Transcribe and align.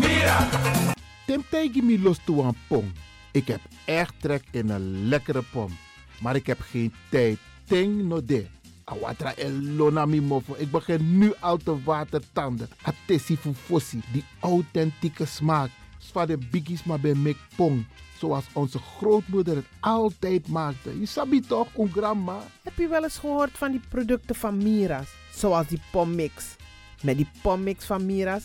mira. 0.00 0.48
Temtegi 1.26 1.82
mi 1.82 2.02
los 2.02 2.18
toe 2.24 2.52
pom. 2.68 2.92
Ik 3.32 3.46
heb 3.46 3.60
echt 3.84 4.14
trek 4.20 4.42
in 4.50 4.68
een 4.68 5.08
lekkere 5.08 5.42
pom. 5.52 5.76
Maar 6.20 6.36
ik 6.36 6.46
heb 6.46 6.60
geen 6.60 6.92
tijd. 7.10 7.38
Ting 7.64 8.02
no 8.02 8.24
de. 8.24 8.46
Awatra 8.84 9.34
elona 9.34 10.06
mi 10.06 10.20
mofo. 10.20 10.54
Ik 10.58 10.70
begin 10.70 11.18
nu 11.18 11.32
al 11.40 11.56
te 11.56 11.82
watertanden. 11.82 12.68
Atesi 12.82 13.36
fufosi. 13.36 14.00
Die 14.12 14.24
authentieke 14.40 15.26
smaak. 15.26 15.70
Zwa 15.98 16.26
de 16.26 16.38
biggies 16.50 16.84
maar 16.84 17.00
bij 17.00 17.14
mek 17.14 17.36
pong. 17.56 17.86
Zoals 18.18 18.44
onze 18.52 18.78
grootmoeder 18.78 19.56
het 19.56 19.66
altijd 19.80 20.48
maakte. 20.48 21.00
Je 21.00 21.06
sabi 21.06 21.40
toch, 21.40 21.68
een 21.76 21.90
grandma? 21.92 22.38
Heb 22.62 22.78
je 22.78 22.88
wel 22.88 23.02
eens 23.02 23.18
gehoord 23.18 23.50
van 23.52 23.70
die 23.70 23.80
producten 23.88 24.34
van 24.34 24.56
Mira's? 24.56 25.08
Zoals 25.34 25.66
die 25.66 25.80
pommix. 25.90 26.56
Met 27.02 27.16
die 27.16 27.28
pommix 27.42 27.84
van 27.84 28.06
Mira's 28.06 28.44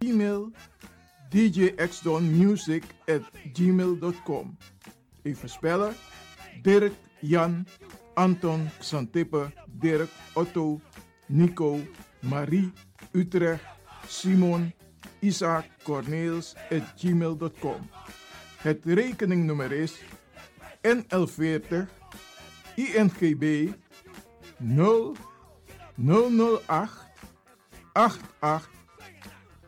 E-mail 0.00 0.52
djxdonmusic 1.30 2.84
at 3.08 3.22
gmail.com 3.52 4.56
Even 5.24 5.48
spellen. 5.48 5.94
Dirk, 6.62 6.92
Jan, 7.20 7.66
Anton, 8.14 8.70
Xantippe, 8.80 9.52
Dirk, 9.66 10.08
Otto, 10.34 10.80
Nico, 11.28 11.80
Marie, 12.22 12.72
Utrecht, 13.12 13.62
Simon, 14.08 14.72
Isaac, 15.20 15.64
Corneels 15.84 16.54
at 16.70 16.82
gmail.com. 16.96 17.90
Het 18.58 18.84
rekeningnummer 18.84 19.72
is 19.72 20.00
NL40 20.82 21.86
INGB 22.74 23.72
0 24.58 25.14
008 25.94 26.90
88 27.92 28.77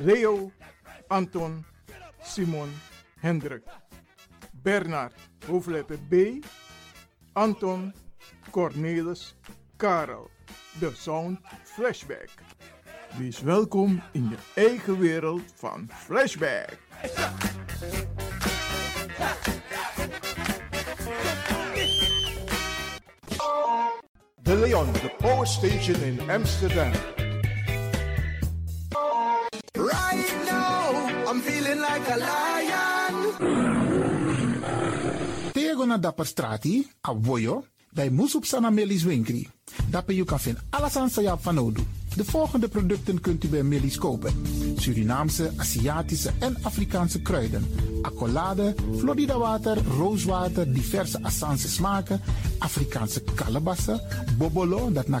Leo, 0.00 0.52
Anton, 1.08 1.64
Simon, 2.22 2.70
Hendrik, 3.20 3.62
Bernard, 4.62 5.12
hoofdletter 5.46 5.98
B, 6.08 6.42
Anton, 7.32 7.92
Cornelis, 8.50 9.34
Karel. 9.76 10.30
De 10.78 10.92
Sound 10.94 11.38
Flashback. 11.64 12.28
Wees 13.16 13.40
welkom 13.40 14.02
in 14.12 14.28
je 14.28 14.36
eigen 14.54 14.98
wereld 14.98 15.42
van 15.54 15.88
Flashback. 15.94 16.78
De 24.42 24.56
Leon, 24.56 24.92
de 24.92 25.14
power 25.18 25.46
station 25.46 26.02
in 26.02 26.30
Amsterdam. 26.30 27.17
Dapper 36.00 36.26
strati, 36.26 36.86
a 37.00 37.14
voyo, 37.14 37.64
dai 37.90 38.10
musup 38.10 38.44
sana 38.44 38.70
melis 38.70 39.02
winkri. 39.02 39.48
Dapper 39.90 40.14
you 40.14 40.24
kan 40.26 40.40
vinden 40.40 40.62
alles 40.70 40.96
aan 40.96 41.10
sayap 41.10 41.42
van 41.42 41.58
Odu. 41.58 41.82
De 42.16 42.24
volgende 42.24 42.68
producten 42.68 43.20
kunt 43.20 43.44
u 43.44 43.48
bij 43.48 43.62
Millie's 43.62 43.98
kopen. 43.98 44.32
Surinaamse, 44.76 45.52
Aziatische 45.56 46.30
en 46.38 46.56
Afrikaanse 46.62 47.22
kruiden. 47.22 47.66
Accolade, 48.02 48.74
Florida 48.96 49.38
water, 49.38 49.78
rooswater, 49.98 50.72
diverse 50.72 51.22
Assange 51.22 51.68
smaken. 51.68 52.20
Afrikaanse 52.58 53.22
kalebassen, 53.34 54.00
bobolo, 54.38 54.92
dat 54.92 55.08
na 55.08 55.20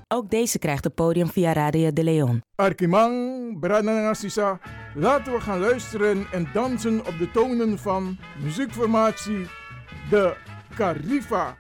Ook 0.08 0.30
deze 0.30 0.60
krijgt 0.60 0.84
het 0.84 0.96
podium 0.96 1.28
via 1.28 1.54
Radio 1.54 1.94
de 1.94 2.04
Leon. 2.04 2.42
Arkimang, 2.56 3.60
Brananasisa, 3.60 4.60
laten 4.96 5.34
we 5.34 5.42
gaan 5.42 5.60
luisteren 5.60 6.26
en 6.32 6.48
dansen 6.54 7.06
op 7.06 7.18
de 7.18 7.32
tonen 7.32 7.80
van 7.80 8.18
muziekformatie 8.42 9.48
De 10.10 10.36
Carifa 10.76 11.56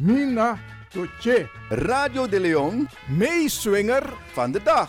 Mina 0.00 0.58
Toche. 0.92 1.48
Radio 1.70 2.26
de 2.26 2.40
Leon, 2.40 2.88
meeswinger 3.06 4.02
van 4.32 4.52
de 4.52 4.62
dag. 4.62 4.88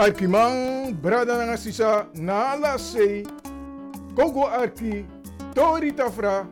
Arkimang 0.00 0.96
brada 0.96 1.36
nga 1.36 1.60
sisa 1.60 2.08
na 2.16 2.56
alasay 2.56 3.20
kogo 4.16 4.48
arki 4.48 5.04
tori 5.52 5.92
tafra 5.92 6.48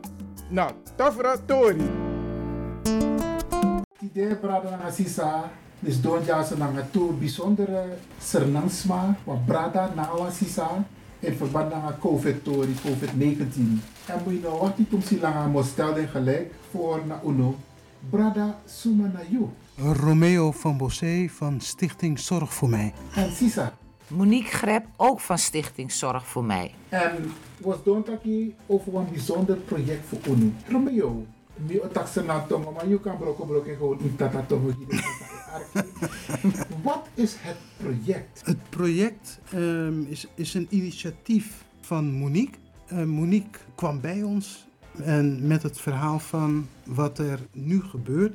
na 0.53 0.69
tafra 0.93 1.33
tori. 1.33 1.81
idee 4.05 4.37
brada 4.37 4.77
nga 4.77 4.93
sisa 4.93 5.49
is 5.81 5.97
doon 5.97 6.21
jasa 6.21 6.53
nga 6.53 6.85
toe 6.93 7.09
bijzondere 7.09 7.97
sernangsma 8.21 9.17
wa 9.25 9.33
brada 9.41 9.97
na 9.97 10.13
awa 10.13 10.29
sisa 10.29 10.85
in 11.25 11.33
verband 11.33 11.73
met 11.73 11.97
COVID 11.97 12.45
tori 12.45 12.77
COVID-19. 12.85 13.81
En 14.13 14.17
moet 14.21 14.33
je 14.37 14.45
nou 14.45 14.61
wat 14.61 14.77
niet 14.77 14.93
om 14.93 15.01
si 15.01 15.17
langa 15.17 15.49
mo 15.49 15.65
stellen 15.65 16.05
gelijk 16.05 16.53
voor 16.69 17.01
na 17.01 17.17
uno 17.25 17.57
brada 18.13 18.61
suma 18.69 19.09
na 19.09 19.25
you. 19.25 19.49
Romeo 19.81 20.51
van 20.51 20.77
Bossé 20.77 21.27
van 21.29 21.61
Stichting 21.61 22.19
Zorg 22.19 22.53
voor 22.53 22.69
Mij. 22.69 22.93
En 23.15 23.31
sisa. 23.31 23.77
Monique 24.07 24.51
Greb, 24.51 24.85
ook 24.95 25.19
van 25.19 25.37
Stichting 25.37 25.91
Zorg 25.91 26.27
voor 26.27 26.43
Mij. 26.43 26.73
En 26.89 27.31
was 27.57 27.83
doon 27.83 28.03
taki 28.03 28.55
over 28.65 28.95
een 28.95 29.07
bijzonder 29.11 29.57
project 29.57 30.05
voor 30.07 30.19
UNO. 30.27 30.51
Romeo, 30.67 31.25
mi 31.55 31.79
otakse 31.81 32.23
na 32.23 32.39
tongo, 32.39 32.71
maar 32.71 32.87
je 32.87 32.99
kan 32.99 33.17
blokken 33.17 33.47
blokken 33.47 33.75
gewoon 33.75 33.97
niet 34.01 34.17
tata 34.17 34.41
tongo 34.47 34.73
hier. 34.77 35.03
Wat 36.83 37.07
is 37.13 37.35
het 37.37 37.57
project? 37.77 38.41
Het 38.45 38.69
project 38.69 39.39
ehm, 39.51 40.01
is, 40.01 40.27
is 40.35 40.53
een 40.53 40.67
initiatief 40.69 41.63
van 41.81 42.11
Monique. 42.11 42.57
Eh, 42.85 43.03
Monique 43.03 43.59
kwam 43.75 44.01
bij 44.01 44.23
ons 44.23 44.67
en 45.03 45.47
met 45.47 45.63
het 45.63 45.79
verhaal 45.79 46.19
van 46.19 46.67
wat 46.83 47.19
er 47.19 47.39
nu 47.51 47.81
gebeurt. 47.81 48.33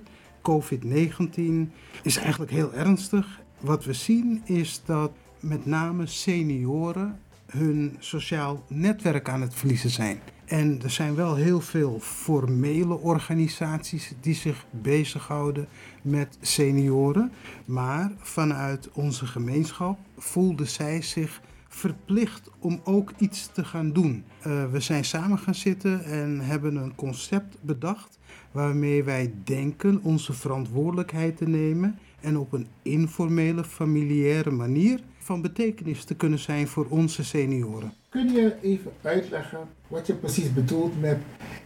COVID-19 0.51 1.73
is 2.03 2.17
eigenlijk 2.17 2.51
heel 2.51 2.75
ernstig. 2.75 3.41
Wat 3.61 3.85
we 3.85 3.93
zien 3.93 4.43
is 4.45 4.83
dat 4.85 5.13
met 5.41 5.67
name 5.67 6.07
senioren 6.07 7.19
hun 7.47 7.97
sociaal 7.99 8.65
netwerk 8.69 9.29
aan 9.29 9.41
het 9.41 9.55
verliezen 9.55 9.91
zijn. 9.91 10.21
En 10.45 10.81
er 10.83 10.91
zijn 10.91 11.15
wel 11.15 11.35
heel 11.35 11.61
veel 11.61 11.99
formele 12.01 12.99
organisaties 12.99 14.13
die 14.21 14.35
zich 14.35 14.67
bezighouden 14.71 15.69
met 16.03 16.39
senioren. 16.41 17.33
Maar 17.65 18.13
vanuit 18.19 18.89
onze 18.93 19.27
gemeenschap 19.27 19.99
voelde 20.19 20.65
zij 20.65 21.03
zich 21.03 21.41
verplicht 21.69 22.51
om 22.59 22.81
ook 22.85 23.13
iets 23.17 23.49
te 23.53 23.65
gaan 23.65 23.93
doen. 23.93 24.25
Uh, 24.47 24.71
we 24.71 24.81
zijn 24.81 25.05
samen 25.05 25.39
gaan 25.39 25.55
zitten 25.55 26.05
en 26.05 26.41
hebben 26.41 26.77
een 26.77 26.95
concept 26.95 27.57
bedacht 27.61 28.19
waarmee 28.55 29.05
wij 29.05 29.33
denken 29.45 30.01
onze 30.03 30.33
verantwoordelijkheid 30.33 31.37
te 31.37 31.49
nemen 31.49 31.99
en 32.21 32.39
op 32.39 32.53
een 32.53 32.67
informele, 32.83 33.65
familiaire 33.65 34.51
manier 34.51 35.01
van 35.19 35.43
betekenis 35.43 36.05
te 36.05 36.15
kunnen 36.15 36.39
zijn 36.39 36.69
voor 36.69 36.87
onze 36.89 37.25
senioren. 37.25 37.93
Kun 38.09 38.33
je 38.33 38.57
even 38.63 38.93
uitleggen 39.03 39.59
wat 39.89 40.07
je 40.07 40.15
precies 40.15 40.53
bedoelt 40.53 41.01
met 41.01 41.19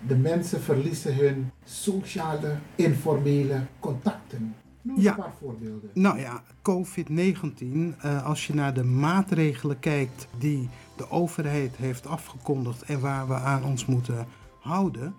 de 0.07 0.17
mensen 0.17 0.61
verliezen 0.61 1.15
hun 1.17 1.51
sociale, 1.65 2.57
informele 2.75 3.61
contacten? 3.81 4.55
Noem 4.83 5.01
Ja. 5.01 5.11
een 5.11 5.17
paar 5.17 5.35
voorbeelden. 5.41 5.91
Nou 5.95 6.19
ja, 6.19 6.43
COVID-19, 6.63 7.95
eh, 8.01 8.27
als 8.27 8.47
je 8.47 8.55
naar 8.55 8.75
de 8.75 8.85
maatregelen 8.85 9.79
kijkt 9.79 10.29
die 10.39 10.69
de 10.97 11.11
overheid 11.11 11.77
heeft 11.77 12.07
afgekondigd 12.07 12.83
en 12.83 13.01
waar 13.01 13.29
we 13.29 13.35
aan 13.35 13.65
ons 13.65 13.87
moeten 13.87 14.27
houden, 14.61 15.15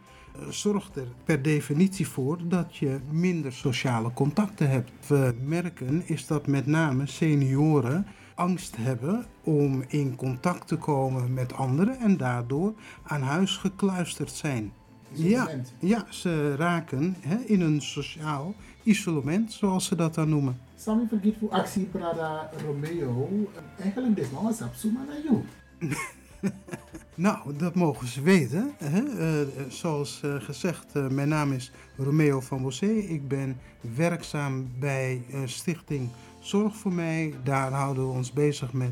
zorgt 0.49 0.95
er 0.95 1.07
per 1.23 1.41
definitie 1.41 2.07
voor 2.07 2.37
dat 2.43 2.75
je 2.75 2.99
minder 3.11 3.53
sociale 3.53 4.13
contacten 4.13 4.69
hebt. 4.69 4.91
We 5.07 5.35
merken 5.43 6.07
is 6.07 6.27
dat 6.27 6.47
met 6.47 6.65
name 6.65 7.07
senioren 7.07 8.05
angst 8.35 8.75
hebben 8.75 9.25
om 9.43 9.83
in 9.87 10.15
contact 10.15 10.67
te 10.67 10.75
komen 10.75 11.33
met 11.33 11.53
anderen 11.53 11.99
en 11.99 12.17
daardoor 12.17 12.73
aan 13.03 13.21
huis 13.21 13.57
gekluisterd 13.57 14.31
zijn. 14.31 14.71
Ja, 15.11 15.49
ja, 15.79 16.05
ze 16.09 16.55
raken 16.55 17.15
hè, 17.19 17.37
in 17.37 17.61
een 17.61 17.81
sociaal 17.81 18.53
isolement, 18.83 19.53
zoals 19.53 19.85
ze 19.85 19.95
dat 19.95 20.15
dan 20.15 20.29
noemen. 20.29 20.59
Sami 20.75 21.05
vergiet 21.07 21.35
voor 21.39 21.49
actie 21.49 21.83
Prada 21.85 22.49
Romeo. 22.65 23.29
Eigenlijk 23.79 24.17
is 24.17 24.27
eens 24.47 24.61
op 24.61 24.91
naar 25.07 25.21
jou. 25.23 25.43
Nou, 27.19 27.37
dat 27.57 27.75
mogen 27.75 28.07
ze 28.07 28.21
weten. 28.21 28.71
Hè? 28.77 29.03
Eh, 29.03 29.47
zoals 29.67 30.21
eh, 30.23 30.35
gezegd, 30.39 30.85
eh, 30.93 31.07
mijn 31.07 31.29
naam 31.29 31.51
is 31.51 31.71
Romeo 31.97 32.39
van 32.39 32.61
Bossé. 32.61 32.85
Ik 32.85 33.27
ben 33.27 33.57
werkzaam 33.95 34.69
bij 34.79 35.21
eh, 35.31 35.39
Stichting 35.45 36.09
Zorg 36.39 36.75
voor 36.75 36.93
Mij. 36.93 37.33
Daar 37.43 37.71
houden 37.71 38.07
we 38.07 38.13
ons 38.13 38.31
bezig 38.31 38.73
met 38.73 38.91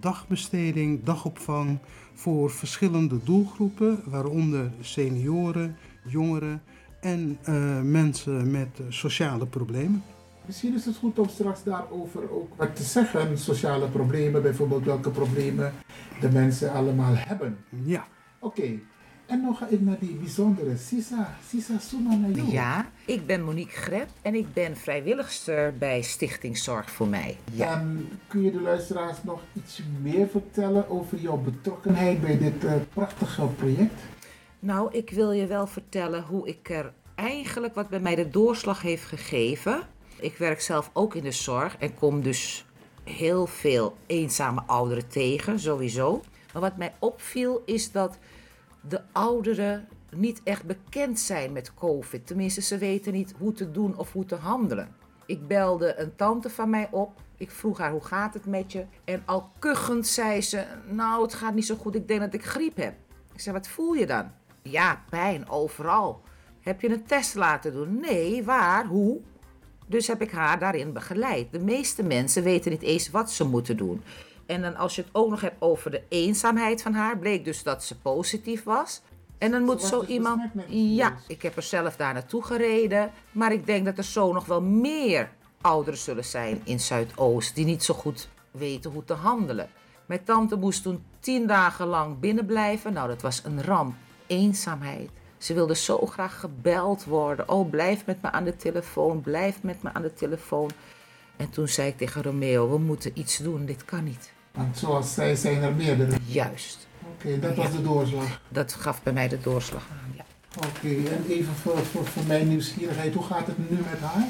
dagbesteding, 0.00 1.04
dagopvang 1.04 1.78
voor 2.14 2.50
verschillende 2.50 3.22
doelgroepen, 3.24 4.00
waaronder 4.04 4.72
senioren, 4.80 5.76
jongeren 6.04 6.62
en 7.00 7.38
eh, 7.42 7.80
mensen 7.80 8.50
met 8.50 8.68
eh, 8.80 8.86
sociale 8.88 9.46
problemen. 9.46 10.02
Misschien 10.46 10.74
is 10.74 10.84
het 10.84 10.96
goed 10.96 11.18
om 11.18 11.28
straks 11.28 11.62
daarover 11.62 12.30
ook 12.30 12.52
wat 12.56 12.76
te 12.76 12.82
zeggen. 12.82 13.38
Sociale 13.38 13.88
problemen, 13.88 14.42
bijvoorbeeld 14.42 14.84
welke 14.84 15.10
problemen 15.10 15.72
de 16.20 16.30
mensen 16.30 16.72
allemaal 16.72 17.14
hebben. 17.16 17.58
Ja. 17.84 18.06
Oké, 18.38 18.78
en 19.26 19.40
nog 19.40 19.58
ga 19.58 19.66
ik 19.68 19.80
naar 19.80 19.98
die 20.00 20.14
bijzondere 20.14 20.76
Sisa, 20.76 21.36
Sisa 21.48 21.78
Suma 21.78 22.14
naar 22.14 22.30
jou. 22.30 22.50
Ja, 22.50 22.86
ik 23.06 23.26
ben 23.26 23.44
Monique 23.44 23.76
Greb 23.76 24.08
en 24.22 24.34
ik 24.34 24.52
ben 24.52 24.76
vrijwilligster 24.76 25.74
bij 25.78 26.02
Stichting 26.02 26.58
Zorg 26.58 26.90
voor 26.90 27.08
Mij. 27.08 27.36
En 27.58 28.08
kun 28.28 28.42
je 28.42 28.50
de 28.50 28.60
luisteraars 28.60 29.22
nog 29.22 29.40
iets 29.52 29.82
meer 30.02 30.28
vertellen 30.28 30.90
over 30.90 31.18
jouw 31.18 31.36
betrokkenheid 31.36 32.20
bij 32.20 32.38
dit 32.38 32.64
eh, 32.64 32.72
prachtige 32.92 33.46
project? 33.46 34.00
Nou, 34.58 34.88
ik 34.92 35.10
wil 35.10 35.32
je 35.32 35.46
wel 35.46 35.66
vertellen 35.66 36.22
hoe 36.22 36.48
ik 36.48 36.70
er 36.70 36.92
eigenlijk 37.14 37.74
wat 37.74 37.88
bij 37.88 38.00
mij 38.00 38.14
de 38.14 38.28
doorslag 38.28 38.82
heeft 38.82 39.04
gegeven. 39.04 39.80
Ik 40.20 40.36
werk 40.36 40.60
zelf 40.60 40.90
ook 40.92 41.14
in 41.14 41.22
de 41.22 41.32
zorg 41.32 41.76
en 41.76 41.94
kom 41.94 42.22
dus 42.22 42.66
heel 43.04 43.46
veel 43.46 43.96
eenzame 44.06 44.62
ouderen 44.66 45.08
tegen, 45.08 45.60
sowieso. 45.60 46.20
Maar 46.52 46.62
wat 46.62 46.76
mij 46.76 46.94
opviel 46.98 47.62
is 47.64 47.92
dat 47.92 48.18
de 48.80 49.00
ouderen 49.12 49.88
niet 50.10 50.40
echt 50.44 50.64
bekend 50.64 51.20
zijn 51.20 51.52
met 51.52 51.74
COVID. 51.74 52.26
Tenminste, 52.26 52.60
ze 52.60 52.78
weten 52.78 53.12
niet 53.12 53.34
hoe 53.38 53.52
te 53.52 53.70
doen 53.70 53.96
of 53.96 54.12
hoe 54.12 54.24
te 54.24 54.34
handelen. 54.34 54.94
Ik 55.26 55.46
belde 55.46 55.98
een 55.98 56.16
tante 56.16 56.50
van 56.50 56.70
mij 56.70 56.88
op. 56.90 57.20
Ik 57.36 57.50
vroeg 57.50 57.78
haar 57.78 57.90
hoe 57.90 58.04
gaat 58.04 58.34
het 58.34 58.46
met 58.46 58.72
je? 58.72 58.84
En 59.04 59.22
al 59.24 59.50
kuchend 59.58 60.06
zei 60.06 60.42
ze: 60.42 60.64
Nou, 60.88 61.22
het 61.22 61.34
gaat 61.34 61.54
niet 61.54 61.66
zo 61.66 61.76
goed. 61.76 61.94
Ik 61.94 62.08
denk 62.08 62.20
dat 62.20 62.34
ik 62.34 62.44
griep 62.44 62.76
heb. 62.76 62.94
Ik 63.32 63.40
zei: 63.40 63.56
Wat 63.56 63.68
voel 63.68 63.92
je 63.92 64.06
dan? 64.06 64.30
Ja, 64.62 65.02
pijn 65.10 65.48
overal. 65.48 66.22
Heb 66.60 66.80
je 66.80 66.90
een 66.90 67.06
test 67.06 67.34
laten 67.34 67.72
doen? 67.72 68.00
Nee, 68.00 68.44
waar? 68.44 68.86
Hoe? 68.86 69.20
Dus 69.86 70.06
heb 70.06 70.22
ik 70.22 70.30
haar 70.30 70.58
daarin 70.58 70.92
begeleid. 70.92 71.52
De 71.52 71.58
meeste 71.58 72.02
mensen 72.02 72.42
weten 72.42 72.70
niet 72.70 72.82
eens 72.82 73.10
wat 73.10 73.30
ze 73.30 73.44
moeten 73.44 73.76
doen. 73.76 74.02
En 74.46 74.62
dan 74.62 74.76
als 74.76 74.94
je 74.94 75.02
het 75.02 75.10
ook 75.12 75.30
nog 75.30 75.40
hebt 75.40 75.56
over 75.58 75.90
de 75.90 76.02
eenzaamheid 76.08 76.82
van 76.82 76.94
haar, 76.94 77.18
bleek 77.18 77.44
dus 77.44 77.62
dat 77.62 77.84
ze 77.84 77.98
positief 77.98 78.64
was. 78.64 79.02
En 79.38 79.50
dan 79.50 79.62
moet 79.62 79.82
zo 79.82 80.00
dus 80.00 80.08
iemand. 80.08 80.42
Ja, 80.68 81.16
ik 81.28 81.42
heb 81.42 81.56
er 81.56 81.62
zelf 81.62 81.96
daar 81.96 82.14
naartoe 82.14 82.42
gereden. 82.42 83.10
Maar 83.32 83.52
ik 83.52 83.66
denk 83.66 83.84
dat 83.84 83.98
er 83.98 84.04
zo 84.04 84.32
nog 84.32 84.46
wel 84.46 84.62
meer 84.62 85.30
ouderen 85.60 85.98
zullen 85.98 86.24
zijn 86.24 86.60
in 86.64 86.80
Zuidoost 86.80 87.54
die 87.54 87.64
niet 87.64 87.84
zo 87.84 87.94
goed 87.94 88.28
weten 88.50 88.90
hoe 88.90 89.04
te 89.04 89.12
handelen. 89.14 89.68
Mijn 90.06 90.24
tante 90.24 90.56
moest 90.56 90.82
toen 90.82 91.04
tien 91.20 91.46
dagen 91.46 91.86
lang 91.86 92.18
binnenblijven. 92.18 92.92
Nou, 92.92 93.08
dat 93.08 93.22
was 93.22 93.42
een 93.44 93.62
ramp. 93.62 93.94
Eenzaamheid. 94.26 95.10
Ze 95.46 95.54
wilde 95.54 95.76
zo 95.76 96.06
graag 96.06 96.40
gebeld 96.40 97.04
worden. 97.04 97.48
Oh, 97.48 97.70
blijf 97.70 98.06
met 98.06 98.22
me 98.22 98.32
aan 98.32 98.44
de 98.44 98.56
telefoon. 98.56 99.20
Blijf 99.20 99.62
met 99.62 99.82
me 99.82 99.90
aan 99.92 100.02
de 100.02 100.14
telefoon. 100.14 100.70
En 101.36 101.50
toen 101.50 101.68
zei 101.68 101.88
ik 101.88 101.96
tegen 101.96 102.22
Romeo: 102.22 102.70
We 102.70 102.78
moeten 102.78 103.10
iets 103.14 103.36
doen. 103.36 103.66
Dit 103.66 103.84
kan 103.84 104.04
niet. 104.04 104.32
Want 104.52 104.78
zoals 104.78 105.14
zij 105.14 105.36
zijn 105.36 105.62
er 105.62 105.72
meerdere. 105.72 106.16
Juist. 106.24 106.86
Oké, 107.14 107.38
dat 107.38 107.54
was 107.54 107.70
de 107.70 107.82
doorslag. 107.82 108.40
Dat 108.48 108.72
gaf 108.72 109.02
bij 109.02 109.12
mij 109.12 109.28
de 109.28 109.40
doorslag 109.40 109.86
aan. 109.90 110.14
Ja. 110.16 110.24
Oké, 110.68 110.88
en 110.88 111.24
even 111.28 111.54
voor, 111.54 111.78
voor, 111.78 112.06
voor 112.06 112.24
mijn 112.24 112.48
nieuwsgierigheid, 112.48 113.14
hoe 113.14 113.24
gaat 113.24 113.46
het 113.46 113.70
nu 113.70 113.76
met 113.76 114.00
haar? 114.00 114.26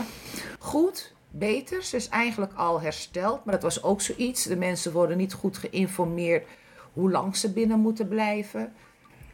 Goed, 0.58 1.14
beter. 1.30 1.82
Ze 1.82 1.96
is 1.96 2.08
eigenlijk 2.08 2.52
al 2.54 2.80
hersteld. 2.80 3.44
Maar 3.44 3.54
dat 3.54 3.62
was 3.62 3.82
ook 3.82 4.00
zoiets. 4.00 4.44
De 4.44 4.56
mensen 4.56 4.92
worden 4.92 5.16
niet 5.16 5.32
goed 5.32 5.56
geïnformeerd 5.56 6.46
hoe 6.92 7.10
lang 7.10 7.36
ze 7.36 7.52
binnen 7.52 7.80
moeten 7.80 8.08
blijven. 8.08 8.72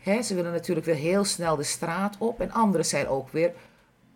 Hè, 0.03 0.23
ze 0.23 0.35
willen 0.35 0.53
natuurlijk 0.53 0.87
weer 0.87 0.95
heel 0.95 1.25
snel 1.25 1.57
de 1.57 1.63
straat 1.63 2.17
op. 2.19 2.41
En 2.41 2.53
anderen 2.53 2.87
zijn 2.87 3.09
ook 3.09 3.29
weer 3.31 3.53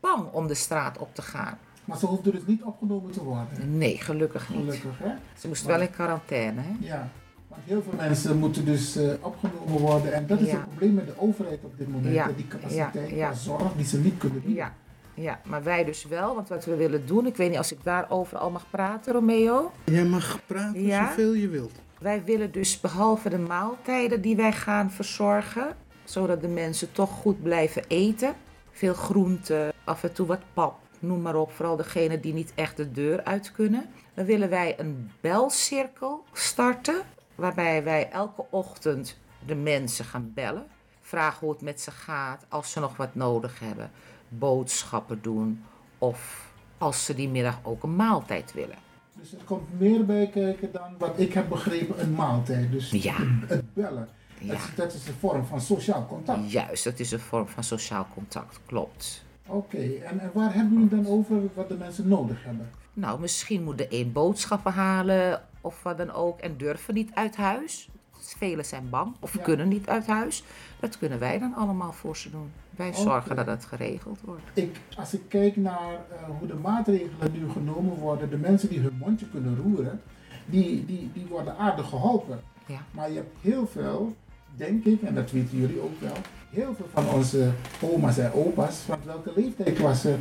bang 0.01 0.25
om 0.33 0.47
de 0.47 0.55
straat 0.55 0.99
op 0.99 1.15
te 1.15 1.23
gaan. 1.23 1.59
Maar 1.85 1.99
ze 1.99 2.07
hoefde 2.07 2.31
dus 2.31 2.47
niet 2.47 2.63
opgenomen 2.63 3.11
te 3.13 3.23
worden. 3.25 3.79
Nee, 3.79 3.97
gelukkig 3.99 4.49
niet. 4.49 4.59
Gelukkig, 4.59 4.99
hè? 4.99 5.11
Ze 5.39 5.49
moest 5.49 5.65
Maar- 5.67 5.73
wel 5.79 5.87
in 5.87 5.93
quarantaine. 5.93 6.61
Hè? 6.61 6.73
Ja, 6.87 7.09
want 7.49 7.63
heel 7.65 7.83
veel 7.83 7.93
mensen 7.97 8.39
moeten 8.39 8.65
dus 8.65 8.97
eh, 8.97 9.11
opgenomen 9.21 9.79
worden. 9.81 10.13
En 10.13 10.27
dat 10.27 10.41
is 10.41 10.47
Ja. 10.47 10.53
het 10.57 10.69
probleem 10.69 10.95
met 10.95 11.07
de 11.07 11.15
overheid 11.17 11.65
op 11.65 11.79
dit 11.79 11.89
moment. 11.89 12.15
Ja, 12.15 12.27
hè, 12.27 12.35
Die 12.35 12.49
capaciteit 12.49 13.11
ja, 13.11 13.17
ja. 13.17 13.27
van 13.27 13.37
zorg 13.37 13.73
die 13.77 13.87
ze 13.87 13.99
niet 13.99 14.19
kunnen 14.19 14.43
bieden. 14.43 14.55
Ja, 14.65 14.73
ja, 15.15 15.41
maar 15.45 15.63
wij 15.63 15.85
dus 15.85 16.05
wel. 16.05 16.35
Want 16.35 16.49
wat 16.49 16.65
we 16.65 16.77
willen 16.77 17.07
doen, 17.07 17.27
ik 17.27 17.37
weet 17.37 17.49
niet 17.49 17.59
als 17.59 17.73
ik 17.73 17.79
daarover 17.83 18.39
al 18.39 18.51
mag 18.51 18.65
praten, 18.71 19.13
Romeo. 19.13 19.73
Jij 19.85 20.05
mag 20.05 20.39
praten 20.47 20.83
Ja? 20.83 21.09
zoveel 21.09 21.33
je 21.35 21.49
wilt. 21.49 21.73
Wij 22.07 22.25
willen 22.25 22.53
dus 22.53 22.81
behalve 22.81 23.29
de 23.29 23.39
maaltijden 23.39 24.21
die 24.21 24.37
wij 24.37 24.53
gaan 24.53 24.91
verzorgen, 24.91 25.77
zodat 26.05 26.41
de 26.41 26.49
mensen 26.49 26.93
toch 26.93 27.11
goed 27.11 27.43
blijven 27.43 27.85
eten. 27.89 28.35
Veel 28.71 28.95
groenten, 28.95 29.73
af 29.85 30.03
en 30.03 30.13
toe 30.13 30.27
wat 30.27 30.41
pap, 30.53 30.79
noem 30.99 31.23
maar 31.23 31.35
op. 31.35 31.53
Vooral 31.53 31.77
degenen 31.77 32.21
die 32.21 32.33
niet 32.33 32.53
echt 32.55 32.77
de 32.77 32.93
deur 32.93 33.25
uit 33.25 33.53
kunnen. 33.53 33.89
Dan 34.15 34.25
willen 34.25 34.49
wij 34.49 34.81
een 34.81 35.11
belcirkel 35.21 36.25
starten, 36.33 37.03
waarbij 37.35 37.85
wij 37.85 38.11
elke 38.11 38.45
ochtend 38.51 39.19
de 39.47 39.55
mensen 39.55 40.05
gaan 40.05 40.33
bellen. 40.35 40.67
Vragen 41.01 41.41
hoe 41.41 41.53
het 41.53 41.63
met 41.63 41.81
ze 41.81 41.91
gaat, 41.91 42.47
als 42.49 42.73
ze 42.73 42.81
nog 42.81 42.97
wat 42.97 43.15
nodig 43.15 43.61
hebben. 43.61 43.91
Boodschappen 44.29 45.23
doen 45.23 45.65
of 45.99 46.51
als 46.79 47.05
ze 47.05 47.15
die 47.15 47.29
middag 47.29 47.59
ook 47.63 47.83
een 47.83 47.97
maaltijd 47.97 48.53
willen. 48.53 48.86
Dus 49.31 49.39
er 49.39 49.45
komt 49.45 49.81
meer 49.81 50.05
bij 50.05 50.27
kijken 50.27 50.73
dan 50.73 50.95
wat 50.99 51.19
ik 51.19 51.33
heb 51.33 51.49
begrepen, 51.49 52.01
een 52.01 52.13
maaltijd. 52.13 52.73
Dus 52.73 52.91
Ja. 52.91 53.15
het, 53.47 53.75
bellen. 53.75 54.09
Dat, 54.41 54.57
is, 54.57 54.75
dat 54.75 54.95
is 54.95 55.07
een 55.09 55.15
vorm 55.15 55.45
van 55.45 55.61
sociaal 55.61 56.07
contact. 56.07 56.51
Juist, 56.53 56.85
dat 56.85 56.99
is 56.99 57.13
een 57.13 57.19
vorm 57.19 57.49
van 57.49 57.65
sociaal 57.65 58.07
contact, 58.15 58.61
klopt. 58.67 59.25
Oké, 59.47 59.77
en, 59.79 60.21
en 60.21 60.31
waar 60.35 60.55
hebben 60.55 60.73
jullie 60.73 60.89
dan 61.03 61.07
over 61.07 61.37
wat 61.55 61.69
de 61.69 61.75
mensen 61.77 62.09
nodig 62.09 62.45
hebben? 62.45 62.71
Nou, 62.93 63.21
misschien 63.21 63.63
moet 63.63 63.79
de 63.79 63.87
een 63.91 64.13
boodschappen 64.13 64.73
halen 64.73 65.43
of 65.61 65.83
wat 65.83 65.99
dan 65.99 66.13
ook 66.13 66.41
en 66.41 66.57
durven 66.57 66.95
niet 66.95 67.11
uit 67.15 67.37
huis. 67.37 67.89
Velen 68.19 68.65
zijn 68.65 68.91
bang 68.91 69.15
of 69.21 69.35
Ja. 69.37 69.43
kunnen 69.43 69.69
niet 69.69 69.89
uit 69.89 70.07
huis. 70.07 70.43
Dat 70.81 70.99
kunnen 70.99 71.19
wij 71.19 71.39
dan 71.39 71.55
allemaal 71.55 71.93
voor 71.93 72.17
ze 72.17 72.31
doen. 72.31 72.53
Wij 72.77 72.95
zorgen 72.95 73.37
dat 73.37 73.47
het 73.47 73.65
geregeld 73.65 74.19
wordt. 74.25 74.43
Ik, 74.55 74.77
als 74.97 75.15
ik 75.15 75.21
kijk 75.29 75.57
naar 75.57 75.93
eh, 75.93 76.29
hoe 76.39 76.49
de 76.49 76.55
maatregelen 76.55 77.33
nu 77.33 77.51
genomen 77.51 77.97
worden, 77.97 78.31
de 78.31 78.37
mensen 78.37 78.69
die 78.69 78.81
hun 78.81 78.97
mondje 78.99 79.27
kunnen 79.29 79.57
roeren, 79.63 80.01
die, 80.47 80.85
die, 80.87 81.11
die 81.13 81.27
worden 81.29 81.57
aardig 81.57 81.89
geholpen. 81.89 82.41
Ja. 82.67 82.79
Maar 82.91 83.11
je 83.11 83.17
hebt 83.17 83.37
heel 83.41 83.67
veel, 83.67 84.17
denk 84.57 84.85
ik, 84.85 85.03
en 85.03 85.15
dat 85.15 85.31
weten 85.31 85.59
jullie 85.59 85.81
ook 85.81 86.01
wel, 86.01 86.17
heel 86.51 86.75
veel 86.75 86.89
van 86.93 87.09
onze 87.09 87.51
oma's 87.81 88.19
en 88.19 88.33
opa's, 88.33 88.77
van 88.77 88.99
welke 89.05 89.33
leeftijd 89.37 89.79
was 89.79 90.01
ze, 90.01 90.17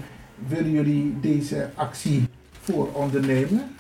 willen 0.48 0.72
jullie 0.72 1.20
deze 1.20 1.70
actie 1.76 2.28
voor 2.52 2.94
ondernemen? 2.94 3.76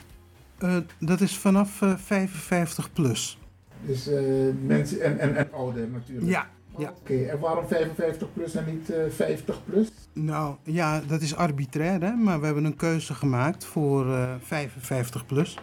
Eh, 0.57 0.77
dat 0.99 1.21
is 1.21 1.37
vanaf 1.37 1.81
eh, 1.81 1.97
55 1.97 2.93
plus. 2.93 3.37
Dus 3.85 4.07
eh, 4.07 4.21
mensen 4.61 5.01
en, 5.01 5.19
en, 5.19 5.35
en 5.35 5.51
ouder 5.51 5.87
natuurlijk. 5.87 6.27
Ja, 6.27 6.47
ja. 6.77 6.93
Oké, 6.99 7.23
en 7.23 7.39
waarom 7.39 7.67
55 7.67 8.33
plus 8.33 8.55
en 8.55 8.65
niet 8.65 8.89
eh, 8.89 9.03
50 9.09 9.61
plus? 9.65 9.87
Nou 10.13 10.55
ja, 10.63 11.01
dat 11.07 11.21
is 11.21 11.35
arbitrair, 11.35 12.01
hè? 12.01 12.13
maar 12.13 12.39
we 12.39 12.45
hebben 12.45 12.65
een 12.65 12.75
keuze 12.75 13.13
gemaakt 13.13 13.65
voor 13.65 14.13
eh 14.13 14.33
55 14.41 15.25
plus. 15.25 15.57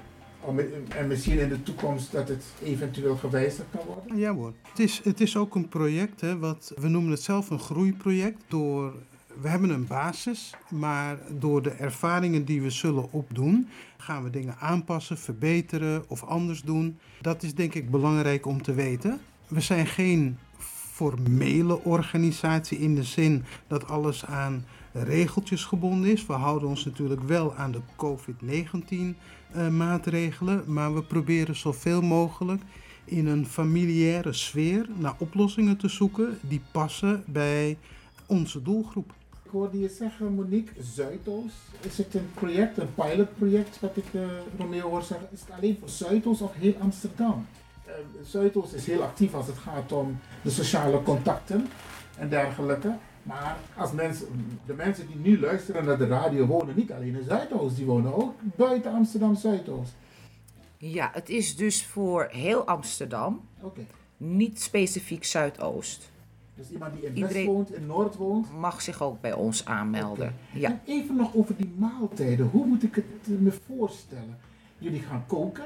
En 0.88 1.06
misschien 1.06 1.38
in 1.38 1.48
de 1.48 1.62
toekomst 1.62 2.12
dat 2.12 2.28
het 2.28 2.44
eventueel 2.64 3.16
gewijzigd 3.16 3.68
kan 3.70 3.86
worden? 3.86 4.18
Ja 4.18 4.34
hoor. 4.34 4.52
Het 4.68 4.78
is, 4.78 5.00
het 5.04 5.20
is 5.20 5.36
ook 5.36 5.54
een 5.54 5.68
project, 5.68 6.20
hè, 6.20 6.38
wat, 6.38 6.72
we 6.76 6.88
noemen 6.88 7.10
het 7.10 7.22
zelf 7.22 7.50
een 7.50 7.58
groeiproject. 7.58 8.42
Door, 8.48 8.94
we 9.40 9.48
hebben 9.48 9.70
een 9.70 9.86
basis, 9.86 10.54
maar 10.70 11.18
door 11.38 11.62
de 11.62 11.70
ervaringen 11.70 12.44
die 12.44 12.62
we 12.62 12.70
zullen 12.70 13.12
opdoen, 13.12 13.68
gaan 13.96 14.22
we 14.22 14.30
dingen 14.30 14.56
aanpassen, 14.58 15.18
verbeteren 15.18 16.04
of 16.08 16.24
anders 16.24 16.62
doen. 16.62 16.98
Dat 17.20 17.42
is 17.42 17.54
denk 17.54 17.74
ik 17.74 17.90
belangrijk 17.90 18.46
om 18.46 18.62
te 18.62 18.74
weten. 18.74 19.20
We 19.48 19.60
zijn 19.60 19.86
geen 19.86 20.38
formele 21.02 21.84
organisatie 21.84 22.78
in 22.78 22.94
de 22.94 23.02
zin 23.02 23.44
dat 23.66 23.88
alles 23.88 24.26
aan 24.26 24.64
regeltjes 24.92 25.64
gebonden 25.64 26.10
is. 26.10 26.26
We 26.26 26.32
houden 26.32 26.68
ons 26.68 26.84
natuurlijk 26.84 27.22
wel 27.22 27.54
aan 27.54 27.72
de 27.72 27.80
COVID-19 27.96 29.18
eh, 29.52 29.68
maatregelen, 29.68 30.62
maar 30.66 30.94
we 30.94 31.02
proberen 31.02 31.56
zoveel 31.56 32.02
mogelijk 32.02 32.62
in 33.04 33.26
een 33.26 33.46
familiaire 33.46 34.32
sfeer 34.32 34.88
naar 34.98 35.14
oplossingen 35.18 35.76
te 35.76 35.88
zoeken 35.88 36.38
die 36.40 36.62
passen 36.72 37.24
bij 37.26 37.78
onze 38.26 38.62
doelgroep. 38.62 39.12
Ik 39.44 39.50
hoorde 39.50 39.78
je 39.78 39.88
zeggen, 39.88 40.34
Monique, 40.34 40.82
Zuidoost. 40.82 41.56
Is 41.80 41.98
het 41.98 42.14
een 42.14 42.30
project, 42.34 42.78
een 42.78 42.94
pilotproject, 42.94 43.80
wat 43.80 43.96
ik 43.96 44.04
Romeo 44.58 44.88
hoor 44.88 45.02
zeggen? 45.02 45.28
Is 45.32 45.40
het 45.40 45.50
alleen 45.50 45.76
voor 45.80 45.88
Zuidoost 45.88 46.40
of 46.40 46.52
heel 46.54 46.74
Amsterdam? 46.80 47.46
Eh, 47.92 47.98
Zuidoost 48.24 48.72
is 48.72 48.86
heel 48.86 49.02
actief 49.02 49.34
als 49.34 49.46
het 49.46 49.58
gaat 49.58 49.92
om 49.92 50.18
de 50.42 50.50
sociale 50.50 51.02
contacten 51.02 51.66
en 52.18 52.28
dergelijke. 52.28 52.96
Maar 53.22 53.56
als 53.76 53.92
mensen, 53.92 54.26
de 54.66 54.74
mensen 54.74 55.06
die 55.06 55.16
nu 55.16 55.40
luisteren 55.40 55.84
naar 55.84 55.98
de 55.98 56.06
radio 56.06 56.46
wonen 56.46 56.76
niet 56.76 56.92
alleen 56.92 57.14
in 57.16 57.24
Zuidoost, 57.28 57.76
die 57.76 57.86
wonen 57.86 58.14
ook 58.14 58.34
buiten 58.56 58.92
Amsterdam 58.92 59.34
Zuidoost. 59.34 59.92
Ja, 60.76 61.10
het 61.12 61.28
is 61.28 61.56
dus 61.56 61.86
voor 61.86 62.28
heel 62.30 62.64
Amsterdam, 62.66 63.40
niet 64.16 64.62
specifiek 64.62 65.24
Zuidoost. 65.24 66.10
Dus 66.54 66.70
iemand 66.70 66.94
die 66.94 67.02
in 67.06 67.14
Iedereen- 67.16 67.34
West 67.34 67.46
woont, 67.46 67.74
in 67.74 67.86
Noord 67.86 68.16
woont. 68.16 68.52
Mag 68.58 68.82
zich 68.82 69.02
ook 69.02 69.20
bij 69.20 69.32
ons 69.32 69.64
aanmelden. 69.64 70.34
Ja. 70.52 70.68
En 70.68 70.80
even 70.84 71.16
nog 71.16 71.34
over 71.34 71.56
die 71.56 71.72
maaltijden. 71.76 72.46
Hoe 72.46 72.66
moet 72.66 72.82
ik 72.82 72.94
het 72.94 73.40
me 73.40 73.52
voorstellen? 73.66 74.38
Jullie 74.78 75.00
gaan 75.00 75.24
koken 75.26 75.64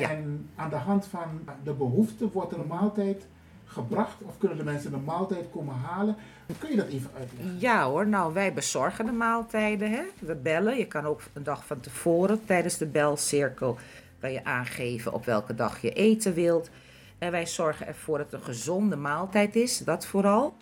Ja. 0.00 0.10
en 0.10 0.48
aan 0.56 0.70
de 0.70 0.76
hand 0.76 1.06
van 1.06 1.40
de 1.64 1.72
behoefte 1.72 2.30
wordt 2.32 2.52
er 2.52 2.58
een 2.58 2.66
maaltijd 2.66 3.26
gebracht 3.64 4.16
of 4.22 4.38
kunnen 4.38 4.58
de 4.58 4.64
mensen 4.64 4.92
een 4.92 5.04
maaltijd 5.04 5.50
komen 5.52 5.74
halen? 5.74 6.16
Kun 6.58 6.70
je 6.70 6.76
dat 6.76 6.86
even 6.88 7.10
uitleggen? 7.18 7.58
Ja 7.58 7.84
hoor, 7.84 8.06
nou 8.06 8.32
wij 8.32 8.52
bezorgen 8.52 9.06
de 9.06 9.12
maaltijden. 9.12 9.90
Hè? 9.90 10.02
We 10.18 10.34
bellen. 10.34 10.76
Je 10.76 10.86
kan 10.86 11.04
ook 11.04 11.20
een 11.32 11.42
dag 11.42 11.66
van 11.66 11.80
tevoren 11.80 12.44
tijdens 12.44 12.76
de 12.76 12.86
belcirkel 12.86 13.78
kan 14.20 14.32
je 14.32 14.44
aangeven 14.44 15.12
op 15.12 15.24
welke 15.24 15.54
dag 15.54 15.80
je 15.80 15.92
eten 15.92 16.34
wilt. 16.34 16.70
En 17.18 17.30
wij 17.30 17.46
zorgen 17.46 17.86
ervoor 17.86 18.18
dat 18.18 18.30
het 18.30 18.40
een 18.40 18.46
gezonde 18.46 18.96
maaltijd 18.96 19.56
is, 19.56 19.78
dat 19.78 20.06
vooral. 20.06 20.56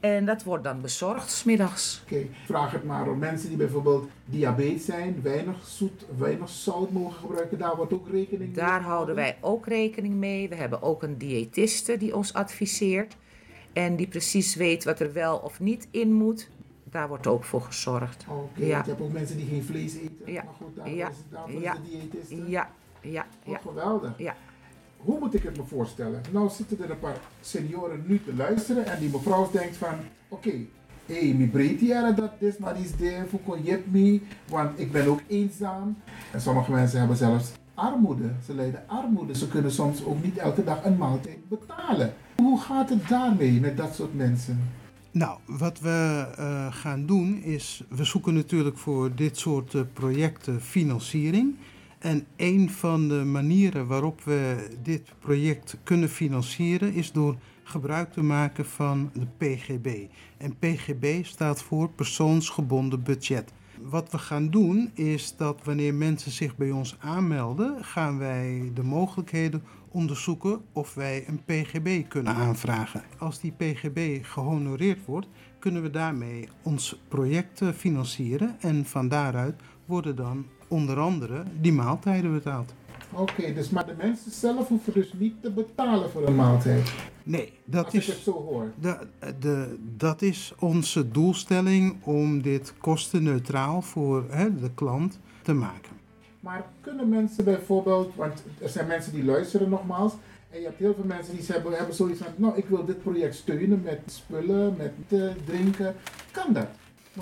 En 0.00 0.24
dat 0.26 0.42
wordt 0.42 0.64
dan 0.64 0.80
bezorgd 0.80 1.30
smiddags. 1.30 2.00
Oké, 2.04 2.26
vraag 2.44 2.72
het 2.72 2.84
maar 2.84 3.08
om 3.08 3.18
mensen 3.18 3.48
die 3.48 3.56
bijvoorbeeld 3.58 4.08
diabetes 4.24 4.84
zijn, 4.84 5.20
weinig 5.22 5.66
zoet, 5.66 6.04
weinig 6.18 6.48
zout 6.48 6.90
mogen 6.90 7.12
gebruiken. 7.20 7.58
Daar 7.58 7.76
wordt 7.76 7.92
ook 7.92 8.08
rekening 8.08 8.54
mee 8.54 8.64
Daar 8.64 8.82
houden 8.82 9.14
wij 9.14 9.36
ook 9.40 9.66
rekening 9.66 10.14
mee. 10.14 10.48
We 10.48 10.54
hebben 10.54 10.82
ook 10.82 11.02
een 11.02 11.18
diëtiste 11.18 11.96
die 11.96 12.16
ons 12.16 12.34
adviseert. 12.34 13.16
En 13.72 13.96
die 13.96 14.06
precies 14.08 14.54
weet 14.54 14.84
wat 14.84 15.00
er 15.00 15.12
wel 15.12 15.36
of 15.36 15.60
niet 15.60 15.88
in 15.90 16.12
moet. 16.12 16.48
Daar 16.84 17.08
wordt 17.08 17.26
ook 17.26 17.44
voor 17.44 17.60
gezorgd. 17.62 18.24
Oké, 18.28 18.64
ja. 18.64 18.70
want 18.72 18.84
je 18.84 18.90
hebt 18.90 19.02
ook 19.02 19.12
mensen 19.12 19.36
die 19.36 19.46
geen 19.46 19.64
vlees 19.64 19.94
eten. 19.94 20.32
Ja. 20.32 20.42
Maar 20.44 20.54
goed, 20.54 20.76
daarvoor 20.76 20.96
Ja. 20.96 21.08
is, 21.08 21.16
daarvoor 21.30 21.60
Ja. 21.60 21.72
is 21.74 21.78
de 21.90 21.98
diëtist. 22.10 22.30
er. 22.30 22.48
Ja, 22.50 22.70
ja, 23.00 23.26
Oh, 23.44 23.52
ja. 23.52 23.58
geweldig. 23.58 24.12
Ja. 24.18 24.36
Hoe 25.04 25.18
moet 25.18 25.34
ik 25.34 25.42
het 25.42 25.56
me 25.56 25.62
voorstellen? 25.64 26.20
Nou 26.30 26.50
zitten 26.50 26.82
er 26.82 26.90
een 26.90 26.98
paar 26.98 27.20
senioren 27.40 28.04
nu 28.06 28.20
te 28.24 28.34
luisteren 28.34 28.86
en 28.86 29.00
die 29.00 29.10
mevrouw 29.10 29.50
denkt 29.52 29.76
van, 29.76 29.94
oké, 30.28 30.52
hey, 31.06 31.34
mi 31.36 31.48
breed 31.48 31.88
dat 32.16 32.32
is, 32.38 32.58
maar 32.58 32.80
is 32.80 32.96
de 32.96 33.24
voor 33.28 33.58
me, 33.90 34.20
want 34.48 34.78
ik 34.78 34.92
ben 34.92 35.06
ook 35.06 35.20
eenzaam. 35.26 35.96
En 36.32 36.40
sommige 36.40 36.70
mensen 36.70 36.98
hebben 36.98 37.16
zelfs 37.16 37.52
armoede. 37.74 38.30
Ze 38.44 38.54
lijden 38.54 38.82
armoede. 38.86 39.34
Ze 39.34 39.48
kunnen 39.48 39.72
soms 39.72 40.04
ook 40.04 40.22
niet 40.22 40.36
elke 40.36 40.64
dag 40.64 40.84
een 40.84 40.96
maaltijd 40.96 41.48
betalen. 41.48 42.14
Hoe 42.36 42.60
gaat 42.60 42.88
het 42.88 43.08
daarmee 43.08 43.60
met 43.60 43.76
dat 43.76 43.94
soort 43.94 44.14
mensen? 44.14 44.60
Nou, 45.10 45.38
wat 45.46 45.80
we 45.80 46.26
uh, 46.38 46.72
gaan 46.72 47.06
doen 47.06 47.42
is, 47.42 47.84
we 47.88 48.04
zoeken 48.04 48.34
natuurlijk 48.34 48.78
voor 48.78 49.14
dit 49.14 49.38
soort 49.38 49.74
uh, 49.74 49.82
projecten 49.92 50.60
financiering. 50.60 51.56
En 52.00 52.26
een 52.36 52.70
van 52.70 53.08
de 53.08 53.24
manieren 53.24 53.86
waarop 53.86 54.22
we 54.22 54.68
dit 54.82 55.12
project 55.18 55.76
kunnen 55.82 56.08
financieren 56.08 56.92
is 56.92 57.12
door 57.12 57.36
gebruik 57.62 58.12
te 58.12 58.22
maken 58.22 58.66
van 58.66 59.10
de 59.12 59.26
PGB. 59.36 60.06
En 60.36 60.56
PGB 60.58 61.24
staat 61.24 61.62
voor 61.62 61.90
persoonsgebonden 61.90 63.02
budget. 63.02 63.52
Wat 63.82 64.10
we 64.10 64.18
gaan 64.18 64.50
doen 64.50 64.90
is 64.94 65.36
dat 65.36 65.60
wanneer 65.64 65.94
mensen 65.94 66.30
zich 66.30 66.56
bij 66.56 66.70
ons 66.70 66.96
aanmelden, 67.00 67.84
gaan 67.84 68.18
wij 68.18 68.70
de 68.74 68.82
mogelijkheden 68.82 69.62
onderzoeken 69.88 70.60
of 70.72 70.94
wij 70.94 71.24
een 71.28 71.44
PGB 71.44 72.08
kunnen 72.08 72.34
aanvragen. 72.34 73.02
Als 73.18 73.40
die 73.40 73.52
PGB 73.52 74.24
gehonoreerd 74.24 75.04
wordt, 75.04 75.28
kunnen 75.58 75.82
we 75.82 75.90
daarmee 75.90 76.48
ons 76.62 77.00
project 77.08 77.62
financieren 77.76 78.56
en 78.60 78.84
van 78.84 79.08
daaruit 79.08 79.60
worden 79.84 80.16
dan 80.16 80.46
onder 80.70 80.98
andere 80.98 81.42
die 81.60 81.72
maaltijden 81.72 82.32
betaald. 82.32 82.74
Oké, 83.12 83.52
dus 83.54 83.70
maar 83.70 83.86
de 83.86 83.94
mensen 83.98 84.30
zelf 84.30 84.68
hoeven 84.68 84.92
dus 84.92 85.12
niet 85.12 85.34
te 85.42 85.50
betalen 85.50 86.10
voor 86.10 86.26
een 86.26 86.34
maaltijd. 86.34 86.92
Nee, 87.22 87.52
dat 87.64 87.84
Als 87.84 87.94
is. 87.94 88.08
Ik 88.08 88.14
het 88.14 88.22
zo 88.22 88.32
hoor. 88.32 88.72
De, 88.80 88.96
de, 89.40 89.76
dat 89.96 90.22
is 90.22 90.54
onze 90.58 91.10
doelstelling 91.10 91.96
om 92.04 92.42
dit 92.42 92.74
kostenneutraal 92.78 93.82
voor 93.82 94.24
hè, 94.28 94.54
de 94.54 94.70
klant 94.74 95.18
te 95.42 95.52
maken. 95.52 95.92
Maar 96.40 96.64
kunnen 96.80 97.08
mensen 97.08 97.44
bijvoorbeeld, 97.44 98.14
want 98.14 98.42
er 98.58 98.68
zijn 98.68 98.86
mensen 98.86 99.12
die 99.12 99.24
luisteren 99.24 99.68
nogmaals, 99.68 100.12
en 100.50 100.58
je 100.58 100.64
hebt 100.64 100.78
heel 100.78 100.94
veel 100.94 101.04
mensen 101.04 101.36
die 101.36 101.46
hebben, 101.46 101.72
hebben 101.72 101.94
zoiets 101.94 102.20
van, 102.20 102.32
nou 102.36 102.56
ik 102.56 102.66
wil 102.66 102.84
dit 102.84 103.02
project 103.02 103.34
steunen 103.34 103.82
met 103.82 104.00
spullen, 104.06 104.74
met 104.76 104.92
drinken. 105.44 105.94
Kan 106.30 106.52
dat, 106.52 106.66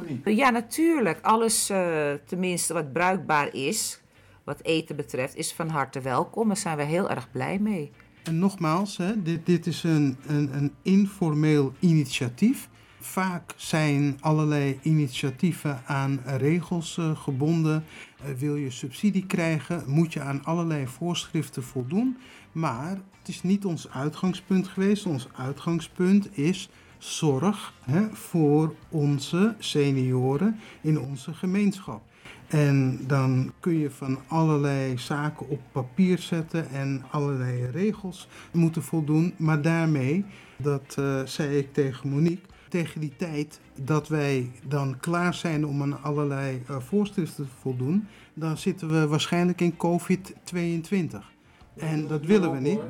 Monique? 0.01 0.35
Ja, 0.35 0.51
natuurlijk. 0.51 1.19
Alles 1.23 1.71
uh, 1.71 2.13
tenminste 2.27 2.73
wat 2.73 2.93
bruikbaar 2.93 3.55
is, 3.55 4.01
wat 4.45 4.63
eten 4.63 4.97
betreft, 4.97 5.37
is 5.37 5.53
van 5.53 5.69
harte 5.69 6.01
welkom. 6.01 6.47
Daar 6.47 6.57
zijn 6.57 6.77
we 6.77 6.83
heel 6.83 7.11
erg 7.11 7.31
blij 7.31 7.59
mee. 7.59 7.91
En 8.23 8.39
nogmaals, 8.39 8.97
hè, 8.97 9.23
dit, 9.23 9.47
dit 9.47 9.67
is 9.67 9.83
een, 9.83 10.17
een, 10.27 10.51
een 10.55 10.73
informeel 10.83 11.73
initiatief. 11.79 12.69
Vaak 13.01 13.55
zijn 13.57 14.17
allerlei 14.21 14.79
initiatieven 14.83 15.83
aan 15.87 16.21
regels 16.25 16.97
uh, 16.97 17.17
gebonden. 17.17 17.85
Uh, 18.21 18.35
wil 18.39 18.57
je 18.57 18.71
subsidie 18.71 19.27
krijgen, 19.27 19.83
moet 19.87 20.13
je 20.13 20.21
aan 20.21 20.45
allerlei 20.45 20.87
voorschriften 20.87 21.63
voldoen. 21.63 22.17
Maar 22.53 22.91
het 23.19 23.29
is 23.29 23.43
niet 23.43 23.65
ons 23.65 23.91
uitgangspunt 23.91 24.69
geweest. 24.69 25.07
Ons 25.07 25.29
uitgangspunt 25.37 26.39
is 26.39 26.71
zorg 26.99 27.73
hè, 27.83 28.09
voor 28.13 28.75
onze 28.89 29.55
senioren 29.59 30.61
in 30.81 31.01
onze 31.01 31.35
gemeenschap. 31.35 32.03
En 32.49 33.01
dan 33.07 33.53
kun 33.61 33.79
je 33.79 33.91
van 33.91 34.19
allerlei 34.27 34.99
zaken 34.99 35.49
op 35.49 35.61
papier 35.73 36.19
zetten 36.19 36.71
en 36.71 37.05
allerlei 37.11 37.67
regels 37.67 38.29
moeten 38.53 38.83
voldoen. 38.83 39.35
Maar 39.37 39.63
daarmee, 39.63 40.25
dat 40.57 40.97
uh, 40.99 41.23
zei 41.25 41.59
ik 41.59 41.73
tegen 41.73 42.09
Monique, 42.09 42.47
tegen 42.69 43.01
die 43.01 43.13
tijd 43.17 43.61
dat 43.83 44.09
wij 44.09 44.51
dan 44.67 44.97
klaar 45.01 45.35
zijn 45.35 45.67
om 45.67 45.83
aan 45.83 46.03
allerlei 46.03 46.63
uh, 46.71 46.77
voorschriften 46.81 47.45
te 47.45 47.51
voldoen, 47.61 48.07
dan 48.35 48.57
zitten 48.57 48.89
we 48.89 49.07
waarschijnlijk 49.07 49.61
in 49.61 49.75
COVID-22. 49.77 51.37
En 51.77 52.07
dat 52.07 52.25
willen 52.25 52.53
we 52.53 52.61
niet. 52.61 52.81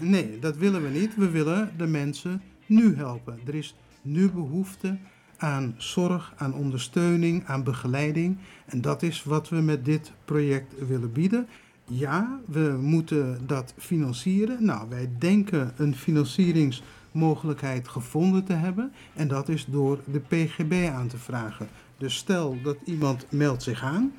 Nee, 0.00 0.38
dat 0.38 0.56
willen 0.56 0.82
we 0.82 0.88
niet. 0.88 1.16
We 1.16 1.30
willen 1.30 1.70
de 1.76 1.86
mensen 1.86 2.42
nu 2.68 2.96
helpen. 2.96 3.38
Er 3.46 3.54
is 3.54 3.74
nu 4.02 4.30
behoefte 4.30 4.96
aan 5.36 5.74
zorg, 5.76 6.32
aan 6.36 6.54
ondersteuning, 6.54 7.46
aan 7.46 7.62
begeleiding. 7.62 8.38
En 8.66 8.80
dat 8.80 9.02
is 9.02 9.22
wat 9.22 9.48
we 9.48 9.56
met 9.56 9.84
dit 9.84 10.12
project 10.24 10.86
willen 10.88 11.12
bieden. 11.12 11.46
Ja, 11.84 12.40
we 12.46 12.78
moeten 12.80 13.46
dat 13.46 13.74
financieren. 13.78 14.64
Nou, 14.64 14.88
wij 14.88 15.10
denken 15.18 15.72
een 15.76 15.94
financieringsmogelijkheid 15.94 17.88
gevonden 17.88 18.44
te 18.44 18.52
hebben. 18.52 18.92
En 19.14 19.28
dat 19.28 19.48
is 19.48 19.64
door 19.64 19.98
de 20.04 20.20
PGB 20.20 20.88
aan 20.92 21.08
te 21.08 21.18
vragen. 21.18 21.68
Dus 21.96 22.16
stel 22.16 22.56
dat 22.62 22.76
iemand 22.84 23.26
meldt 23.30 23.62
zich 23.62 23.82
aan, 23.82 24.12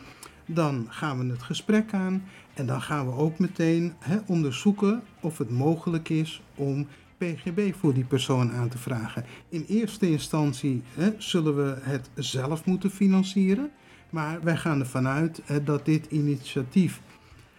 dan 0.46 0.86
gaan 0.90 1.20
we 1.20 1.32
het 1.32 1.44
gesprek 1.44 1.94
aan. 1.94 2.24
En 2.54 2.66
dan 2.66 2.82
gaan 2.82 3.06
we 3.06 3.12
ook 3.12 3.40
meteen 3.40 3.94
onderzoeken 4.26 5.02
of 5.20 5.38
het 5.38 5.50
mogelijk 5.50 6.10
is 6.10 6.42
om 6.56 6.88
PGB 7.20 7.74
voor 7.74 7.94
die 7.94 8.04
persoon 8.04 8.52
aan 8.52 8.70
te 8.70 8.78
vragen. 8.78 9.26
In 9.50 9.66
eerste 9.68 10.10
instantie 10.10 10.84
hè, 10.94 11.10
zullen 11.18 11.56
we 11.56 11.76
het 11.82 12.10
zelf 12.16 12.66
moeten 12.66 12.90
financieren. 12.90 13.72
Maar 14.10 14.44
wij 14.44 14.58
gaan 14.58 14.80
ervan 14.80 15.08
uit 15.08 15.42
hè, 15.46 15.64
dat 15.64 15.86
dit 15.86 16.06
initiatief 16.10 17.02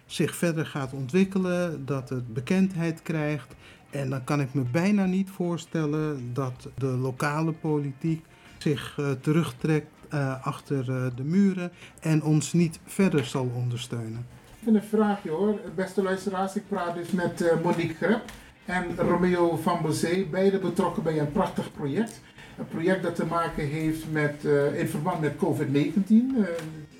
zich 0.06 0.36
verder 0.36 0.66
gaat 0.66 0.92
ontwikkelen, 0.92 1.84
dat 1.84 2.08
het 2.08 2.34
bekendheid 2.34 3.02
krijgt. 3.02 3.54
En 3.90 4.10
dan 4.10 4.24
kan 4.24 4.40
ik 4.40 4.54
me 4.54 4.62
bijna 4.62 5.04
niet 5.04 5.30
voorstellen 5.30 6.30
dat 6.32 6.68
de 6.78 6.86
lokale 6.86 7.52
politiek 7.52 8.24
zich 8.58 8.96
uh, 9.00 9.10
terugtrekt 9.10 9.90
uh, 10.14 10.46
achter 10.46 10.88
uh, 10.88 11.06
de 11.16 11.24
muren 11.24 11.70
en 12.00 12.22
ons 12.22 12.52
niet 12.52 12.80
verder 12.84 13.24
zal 13.24 13.52
ondersteunen. 13.54 14.26
Even 14.60 14.74
een 14.74 14.82
vraagje 14.82 15.30
hoor, 15.30 15.60
beste 15.74 16.02
luisteraars. 16.02 16.56
Ik 16.56 16.68
praat 16.68 16.94
dus 16.94 17.10
met 17.10 17.62
Monique 17.62 17.94
Grep 17.94 18.22
en 18.70 18.96
Romeo 18.96 19.56
van 19.56 19.82
Bozee, 19.82 20.26
beide 20.26 20.58
betrokken 20.58 21.02
bij 21.02 21.18
een 21.18 21.32
prachtig 21.32 21.72
project. 21.72 22.20
Een 22.58 22.68
project 22.68 23.02
dat 23.02 23.14
te 23.14 23.26
maken 23.26 23.66
heeft 23.66 24.10
met, 24.10 24.34
uh, 24.44 24.78
in 24.80 24.88
verband 24.88 25.20
met 25.20 25.36
COVID-19. 25.36 26.10
Uh, 26.10 26.44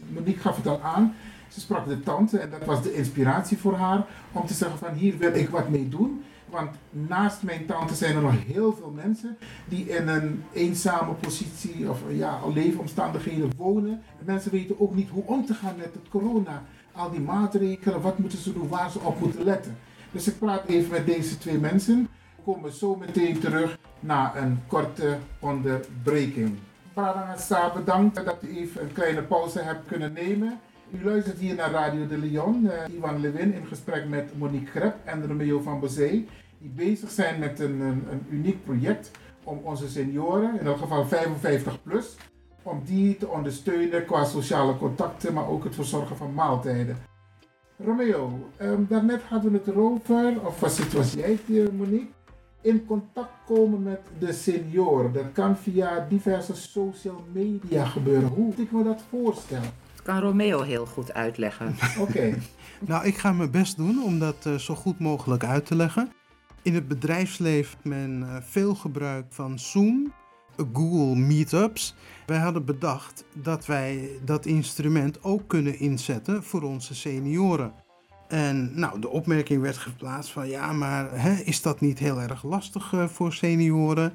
Monique 0.08 0.40
gaf 0.40 0.56
het 0.56 0.66
al 0.66 0.80
aan. 0.80 1.14
Ze 1.48 1.60
sprak 1.60 1.88
de 1.88 2.00
tante 2.00 2.38
en 2.38 2.50
dat 2.50 2.64
was 2.64 2.82
de 2.82 2.94
inspiratie 2.94 3.58
voor 3.58 3.74
haar 3.74 4.06
om 4.32 4.46
te 4.46 4.54
zeggen 4.54 4.78
van 4.78 4.92
hier 4.92 5.18
wil 5.18 5.34
ik 5.34 5.48
wat 5.48 5.68
mee 5.68 5.88
doen. 5.88 6.24
Want 6.48 6.70
naast 6.90 7.42
mijn 7.42 7.66
tante 7.66 7.94
zijn 7.94 8.16
er 8.16 8.22
nog 8.22 8.44
heel 8.46 8.72
veel 8.72 8.92
mensen 8.96 9.36
die 9.68 9.88
in 9.88 10.08
een 10.08 10.44
eenzame 10.52 11.12
positie 11.12 11.90
of 11.90 12.00
ja, 12.08 12.40
leefomstandigheden 12.54 13.50
wonen. 13.56 14.02
Mensen 14.24 14.50
weten 14.50 14.80
ook 14.80 14.94
niet 14.94 15.08
hoe 15.10 15.24
om 15.26 15.46
te 15.46 15.54
gaan 15.54 15.74
met 15.76 15.92
het 15.92 16.08
corona. 16.08 16.62
Al 16.92 17.10
die 17.10 17.20
maatregelen, 17.20 18.00
wat 18.00 18.18
moeten 18.18 18.38
ze 18.38 18.52
doen, 18.52 18.68
waar 18.68 18.90
ze 18.90 18.98
op 18.98 19.20
moeten 19.20 19.44
letten. 19.44 19.76
Dus 20.12 20.28
ik 20.28 20.38
praat 20.38 20.66
even 20.66 20.90
met 20.90 21.06
deze 21.06 21.38
twee 21.38 21.58
mensen. 21.58 22.08
We 22.36 22.42
komen 22.52 22.72
zo 22.72 22.96
meteen 22.96 23.38
terug 23.38 23.78
na 24.00 24.36
een 24.36 24.62
korte 24.66 25.18
onderbreking. 25.38 26.58
Parangasa, 26.92 27.72
bedankt 27.72 28.24
dat 28.24 28.36
u 28.42 28.56
even 28.56 28.82
een 28.82 28.92
kleine 28.92 29.22
pauze 29.22 29.60
hebt 29.60 29.86
kunnen 29.86 30.12
nemen. 30.12 30.60
U 30.90 31.04
luistert 31.04 31.38
hier 31.38 31.54
naar 31.54 31.70
Radio 31.70 32.06
de 32.06 32.18
Leon. 32.18 32.64
Uh, 32.64 32.96
Ivan 32.96 33.20
Lewin 33.20 33.54
in 33.54 33.66
gesprek 33.66 34.08
met 34.08 34.38
Monique 34.38 34.70
Grep 34.70 34.96
en 35.04 35.26
Romeo 35.26 35.60
van 35.60 35.80
Bezee. 35.80 36.28
Die 36.58 36.70
bezig 36.70 37.10
zijn 37.10 37.38
met 37.38 37.60
een, 37.60 37.80
een, 37.80 38.04
een 38.10 38.26
uniek 38.30 38.64
project 38.64 39.10
om 39.44 39.60
onze 39.62 39.88
senioren, 39.88 40.60
in 40.60 40.66
elk 40.66 40.78
geval 40.78 41.06
55 41.06 41.82
plus, 41.82 42.16
om 42.62 42.82
die 42.84 43.16
te 43.16 43.28
ondersteunen 43.28 44.04
qua 44.04 44.24
sociale 44.24 44.76
contacten, 44.76 45.34
maar 45.34 45.48
ook 45.48 45.64
het 45.64 45.74
verzorgen 45.74 46.16
van 46.16 46.34
maaltijden. 46.34 47.09
Romeo, 47.84 48.50
um, 48.60 48.86
daarnet 48.88 49.22
hadden 49.22 49.52
we 49.52 49.58
het 49.58 49.66
erover, 49.66 50.46
of 50.46 50.60
was 50.60 50.78
het 50.78 50.92
was 50.92 51.12
jij 51.12 51.38
het, 51.46 51.72
Monique? 51.76 52.08
In 52.62 52.86
contact 52.86 53.32
komen 53.46 53.82
met 53.82 54.00
de 54.18 54.32
senioren. 54.32 55.12
Dat 55.12 55.32
kan 55.32 55.56
via 55.56 56.06
diverse 56.08 56.54
social 56.54 57.24
media 57.32 57.84
gebeuren. 57.84 58.28
Hoe 58.28 58.44
moet 58.44 58.58
ik 58.58 58.72
me 58.72 58.84
dat 58.84 59.02
voorstellen? 59.10 59.70
Dat 59.94 60.02
kan 60.02 60.20
Romeo 60.20 60.62
heel 60.62 60.86
goed 60.86 61.12
uitleggen. 61.12 61.66
Oké. 62.00 62.10
Okay. 62.10 62.38
nou, 62.88 63.06
ik 63.06 63.16
ga 63.16 63.32
mijn 63.32 63.50
best 63.50 63.76
doen 63.76 64.02
om 64.02 64.18
dat 64.18 64.44
uh, 64.46 64.54
zo 64.54 64.74
goed 64.74 64.98
mogelijk 64.98 65.44
uit 65.44 65.66
te 65.66 65.76
leggen. 65.76 66.12
In 66.62 66.74
het 66.74 66.88
bedrijfsleven 66.88 67.78
men 67.82 68.20
uh, 68.20 68.36
veel 68.40 68.74
gebruik 68.74 69.26
van 69.28 69.58
Zoom, 69.58 70.12
Google 70.72 71.16
Meetups. 71.16 71.94
Wij 72.26 72.38
hadden 72.38 72.64
bedacht 72.64 73.24
dat 73.34 73.66
wij 73.66 74.10
dat 74.24 74.46
instrument 74.46 75.24
ook 75.24 75.48
kunnen 75.48 75.78
inzetten 75.78 76.42
voor 76.42 76.62
onze 76.62 76.94
senioren. 76.94 77.72
En 78.28 78.70
nou, 78.74 79.00
de 79.00 79.08
opmerking 79.08 79.62
werd 79.62 79.76
geplaatst 79.76 80.30
van 80.30 80.48
ja, 80.48 80.72
maar 80.72 81.20
hè, 81.20 81.32
is 81.32 81.62
dat 81.62 81.80
niet 81.80 81.98
heel 81.98 82.20
erg 82.20 82.42
lastig 82.42 82.92
uh, 82.92 83.08
voor 83.08 83.32
senioren? 83.32 84.12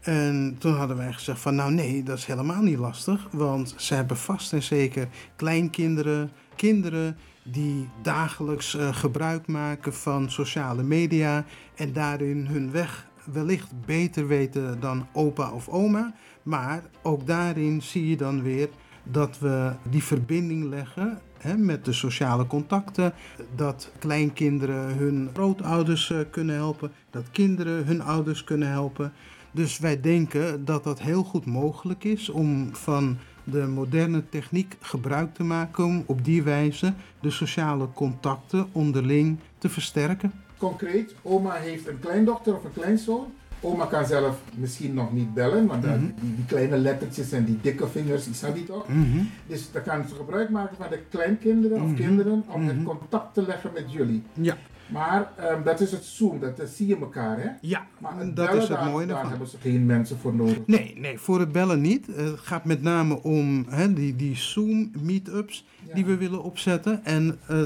En 0.00 0.56
toen 0.58 0.74
hadden 0.74 0.96
wij 0.96 1.12
gezegd 1.12 1.40
van 1.40 1.54
nou 1.54 1.72
nee, 1.72 2.02
dat 2.02 2.18
is 2.18 2.24
helemaal 2.24 2.62
niet 2.62 2.78
lastig, 2.78 3.28
want 3.30 3.74
ze 3.76 3.94
hebben 3.94 4.16
vast 4.16 4.52
en 4.52 4.62
zeker 4.62 5.08
kleinkinderen, 5.36 6.30
kinderen 6.56 7.16
die 7.44 7.88
dagelijks 8.02 8.74
uh, 8.74 8.94
gebruik 8.94 9.46
maken 9.46 9.94
van 9.94 10.30
sociale 10.30 10.82
media 10.82 11.44
en 11.74 11.92
daarin 11.92 12.46
hun 12.46 12.70
weg 12.70 13.10
wellicht 13.24 13.70
beter 13.86 14.26
weten 14.26 14.80
dan 14.80 15.06
opa 15.12 15.50
of 15.50 15.68
oma. 15.68 16.14
Maar 16.42 16.82
ook 17.02 17.26
daarin 17.26 17.82
zie 17.82 18.08
je 18.08 18.16
dan 18.16 18.42
weer 18.42 18.68
dat 19.02 19.38
we 19.38 19.72
die 19.90 20.02
verbinding 20.02 20.64
leggen 20.64 21.20
hè, 21.38 21.56
met 21.56 21.84
de 21.84 21.92
sociale 21.92 22.46
contacten. 22.46 23.12
Dat 23.54 23.92
kleinkinderen 23.98 24.96
hun 24.96 25.30
grootouders 25.32 26.10
uh, 26.10 26.18
kunnen 26.30 26.54
helpen, 26.54 26.92
dat 27.10 27.30
kinderen 27.30 27.86
hun 27.86 28.02
ouders 28.02 28.44
kunnen 28.44 28.68
helpen. 28.68 29.12
Dus 29.50 29.78
wij 29.78 30.00
denken 30.00 30.64
dat 30.64 30.84
dat 30.84 31.00
heel 31.00 31.24
goed 31.24 31.46
mogelijk 31.46 32.04
is 32.04 32.28
om 32.28 32.74
van 32.74 33.18
de 33.44 33.66
moderne 33.66 34.28
techniek 34.28 34.76
gebruik 34.80 35.34
te 35.34 35.44
maken 35.44 35.84
om 35.84 36.02
op 36.06 36.24
die 36.24 36.42
wijze 36.42 36.94
de 37.20 37.30
sociale 37.30 37.88
contacten 37.92 38.66
onderling 38.72 39.38
te 39.58 39.68
versterken. 39.68 40.32
Concreet, 40.72 41.14
oma 41.22 41.52
heeft 41.54 41.88
een 41.88 41.98
kleindochter 42.00 42.54
of 42.56 42.64
een 42.64 42.72
kleinzoon. 42.72 43.26
Oma 43.60 43.84
kan 43.86 44.06
zelf 44.06 44.40
misschien 44.54 44.94
nog 44.94 45.12
niet 45.12 45.34
bellen, 45.34 45.66
want 45.66 45.84
mm 45.86 45.98
die, 46.20 46.34
die, 46.36 46.44
kleine 46.46 46.76
lettertjes 46.76 47.32
en 47.32 47.44
die 47.44 47.58
dikke 47.62 47.88
vingers, 47.88 48.24
die 48.24 48.34
zijn 48.34 48.52
die 48.54 48.64
toch? 48.64 48.88
Mm 48.88 49.28
Dus 49.46 49.70
dan 49.72 49.82
kan 49.82 50.08
ze 50.08 50.14
gebruik 50.14 50.50
maken 50.50 50.76
van 50.76 50.86
de 50.90 50.98
kleinkinderen 51.10 51.82
of 51.82 51.86
Mhm. 51.88 51.94
kinderen 51.94 52.44
om 52.46 52.66
het 52.66 52.76
Mhm. 52.76 52.84
contact 52.84 53.34
te 53.34 53.42
leggen 53.46 53.70
met 53.74 53.92
jullie. 53.92 54.22
Ja. 54.32 54.56
Maar 54.88 55.30
ehm, 55.36 55.62
dat 55.62 55.80
is 55.80 55.92
het 55.92 56.04
Zoom, 56.04 56.40
dat, 56.40 56.56
dat 56.56 56.68
zie 56.68 56.86
je 56.86 56.96
elkaar 56.96 57.40
hè? 57.40 57.48
Ja, 57.60 57.86
maar 57.98 58.16
dat 58.18 58.34
bellen, 58.34 58.54
is 58.62 58.68
het 58.68 58.78
daar, 58.78 58.90
mooie 58.90 59.06
daar 59.06 59.28
hebben 59.28 59.48
ze 59.48 59.56
geen 59.60 59.86
mensen 59.86 60.18
voor 60.18 60.34
nodig. 60.34 60.58
Nee, 60.66 60.94
nee, 60.98 61.18
voor 61.18 61.40
het 61.40 61.52
bellen 61.52 61.80
niet. 61.80 62.08
Eh, 62.14 62.24
Het 62.24 62.38
gaat 62.38 62.64
met 62.64 62.82
name 62.82 63.22
om 63.22 63.66
hè, 63.68 63.92
die, 63.92 64.16
die 64.16 64.36
Zoom-meetups 64.36 65.66
die 65.94 66.04
we 66.04 66.16
willen 66.16 66.42
opzetten. 66.42 67.04
En 67.04 67.38
eh, 67.46 67.62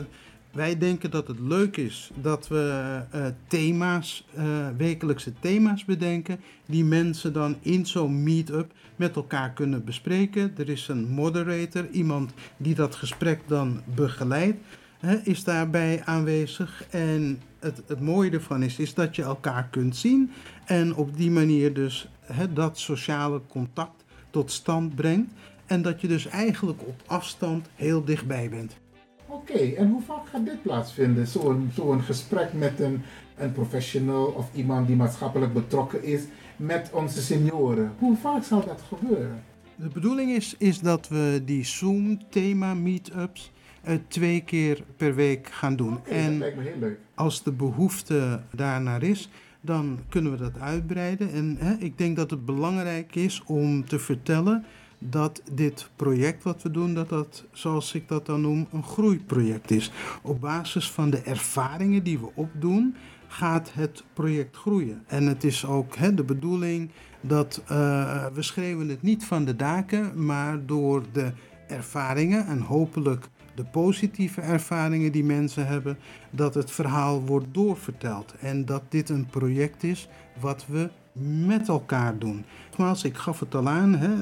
wij 0.57 0.79
denken 0.79 1.11
dat 1.11 1.29
het 1.29 1.39
leuk 1.41 1.77
is 1.77 2.11
dat 2.21 2.49
we 2.49 3.01
eh, 3.11 3.27
thema's, 3.47 4.27
eh, 4.35 4.45
wekelijkse 4.77 5.33
thema's 5.41 5.85
bedenken, 5.85 6.41
die 6.67 6.85
mensen 6.85 7.33
dan 7.33 7.57
in 7.61 7.87
zo'n 7.87 8.23
meet-up 8.23 8.73
met 8.97 9.17
elkaar 9.17 9.53
kunnen 9.53 9.85
bespreken. 9.85 10.55
Er 10.57 10.69
is 10.69 10.89
een 10.89 11.09
moderator, 11.09 11.89
iemand 11.91 12.33
die 12.57 12.75
dat 12.75 12.95
gesprek 12.95 13.41
dan 13.47 13.83
begeleidt, 13.95 14.59
is 15.25 15.45
daarbij 15.45 16.03
aanwezig. 16.05 16.85
En 16.91 17.41
het, 17.59 17.83
het 17.87 18.01
mooie 18.01 18.31
ervan 18.31 18.63
is, 18.63 18.79
is 18.79 18.95
dat 18.95 19.17
je 19.17 19.23
elkaar 19.23 19.69
kunt 19.71 19.97
zien 19.97 20.31
en 20.65 20.95
op 20.95 21.17
die 21.17 21.31
manier 21.31 21.75
dus 21.75 22.09
dat 22.55 22.79
sociale 22.79 23.41
contact 23.49 24.05
tot 24.31 24.51
stand 24.51 24.95
brengt. 24.95 25.33
En 25.67 25.83
dat 25.83 26.01
je 26.01 26.09
dus 26.09 26.27
eigenlijk 26.27 26.81
op 26.87 27.03
afstand 27.07 27.69
heel 27.75 28.05
dichtbij 28.05 28.49
bent. 28.49 28.77
Oké, 29.51 29.59
en 29.59 29.91
hoe 29.91 30.03
vaak 30.03 30.29
gaat 30.29 30.45
dit 30.45 30.63
plaatsvinden? 30.63 31.27
Zo'n 31.27 31.71
zo'n 31.75 32.03
gesprek 32.03 32.53
met 32.53 32.81
een, 32.81 33.03
een 33.37 33.53
professional 33.53 34.25
of 34.25 34.51
iemand 34.55 34.87
die 34.87 34.97
maatschappelijk 34.97 35.53
betrokken 35.53 36.05
is 36.05 36.23
met 36.57 36.91
onze 36.93 37.21
senioren. 37.21 37.93
Hoe 37.99 38.17
vaak 38.17 38.45
zal 38.45 38.65
dat 38.65 38.83
gebeuren? 38.89 39.43
De 39.77 39.89
bedoeling 39.89 40.31
is, 40.31 40.55
is 40.59 40.81
dat 40.81 41.09
we 41.09 41.43
die 41.45 41.65
Zoom-thema-meetups 41.65 43.53
eh, 43.83 43.95
twee 44.09 44.41
keer 44.41 44.83
per 44.97 45.15
week 45.15 45.49
gaan 45.53 45.77
doen. 45.77 45.97
Oké, 45.97 46.23
dat 46.23 46.39
lijkt 46.39 46.57
me 46.57 46.63
heel 46.63 46.79
leuk. 46.79 46.99
als 47.15 47.43
de 47.43 47.53
behoefte 47.53 48.41
daarnaar 48.51 49.03
is, 49.03 49.29
dan 49.61 49.99
kunnen 50.09 50.33
we 50.33 50.39
dat 50.39 50.61
uitbreiden. 50.61 51.33
En 51.33 51.57
hè, 51.59 51.75
ik 51.75 51.99
denk 51.99 52.17
dat 52.17 52.31
het 52.31 52.45
belangrijk 52.45 53.15
is 53.15 53.43
om 53.47 53.85
te 53.85 53.99
vertellen 53.99 54.65
dat 54.99 55.43
dit 55.53 55.91
project 55.97 56.43
wat 56.43 56.63
we 56.63 56.71
doen, 56.71 56.95
dat 56.95 57.09
dat, 57.09 57.45
zoals 57.53 57.95
ik 57.95 58.09
dat 58.09 58.27
dan 58.27 58.41
noem, 58.41 58.67
een 58.73 58.85
groeiproject 58.85 59.71
is. 59.71 59.93
Op 60.23 60.41
basis 60.41 60.91
van 60.91 61.11
de 61.11 61.21
ervaringen 61.21 62.03
die 62.03 62.19
we 62.19 62.29
opdoen, 62.35 62.95
gaat 63.29 63.71
het 63.73 64.05
project 64.13 64.57
groeien. 64.57 65.03
En 65.07 65.27
het 65.27 65.45
is 65.45 65.67
ook 65.67 65.97
hè, 65.97 66.15
de 66.15 66.25
bedoeling 66.25 66.91
dat 67.21 67.63
eh, 67.67 68.27
we 68.35 68.43
schreeuwen 68.43 68.89
het 68.89 69.03
niet 69.03 69.25
van 69.25 69.45
de 69.45 69.57
daken, 69.57 70.25
maar 70.25 70.67
door 70.67 71.03
de 71.13 71.33
ervaringen 71.69 72.47
en 72.47 72.61
hopelijk 72.61 73.29
de 73.55 73.65
positieve 73.65 74.41
ervaringen 74.41 75.13
die 75.13 75.25
mensen 75.25 75.67
hebben, 75.67 75.99
dat 76.31 76.55
het 76.55 76.71
verhaal 76.71 77.23
wordt 77.23 77.47
doorverteld. 77.51 78.35
En 78.41 78.65
dat 78.65 78.83
dit 78.89 79.09
een 79.09 79.27
project 79.27 79.83
is 79.83 80.09
wat 80.41 80.67
we 80.67 80.91
met 81.47 81.69
elkaar 81.69 82.19
doen. 82.19 82.45
Nogmaals, 82.69 83.05
ik 83.05 83.17
gaf 83.17 83.41
het 83.41 83.55
al 83.55 83.69
aan. 83.69 83.95
Hè, 83.95 84.15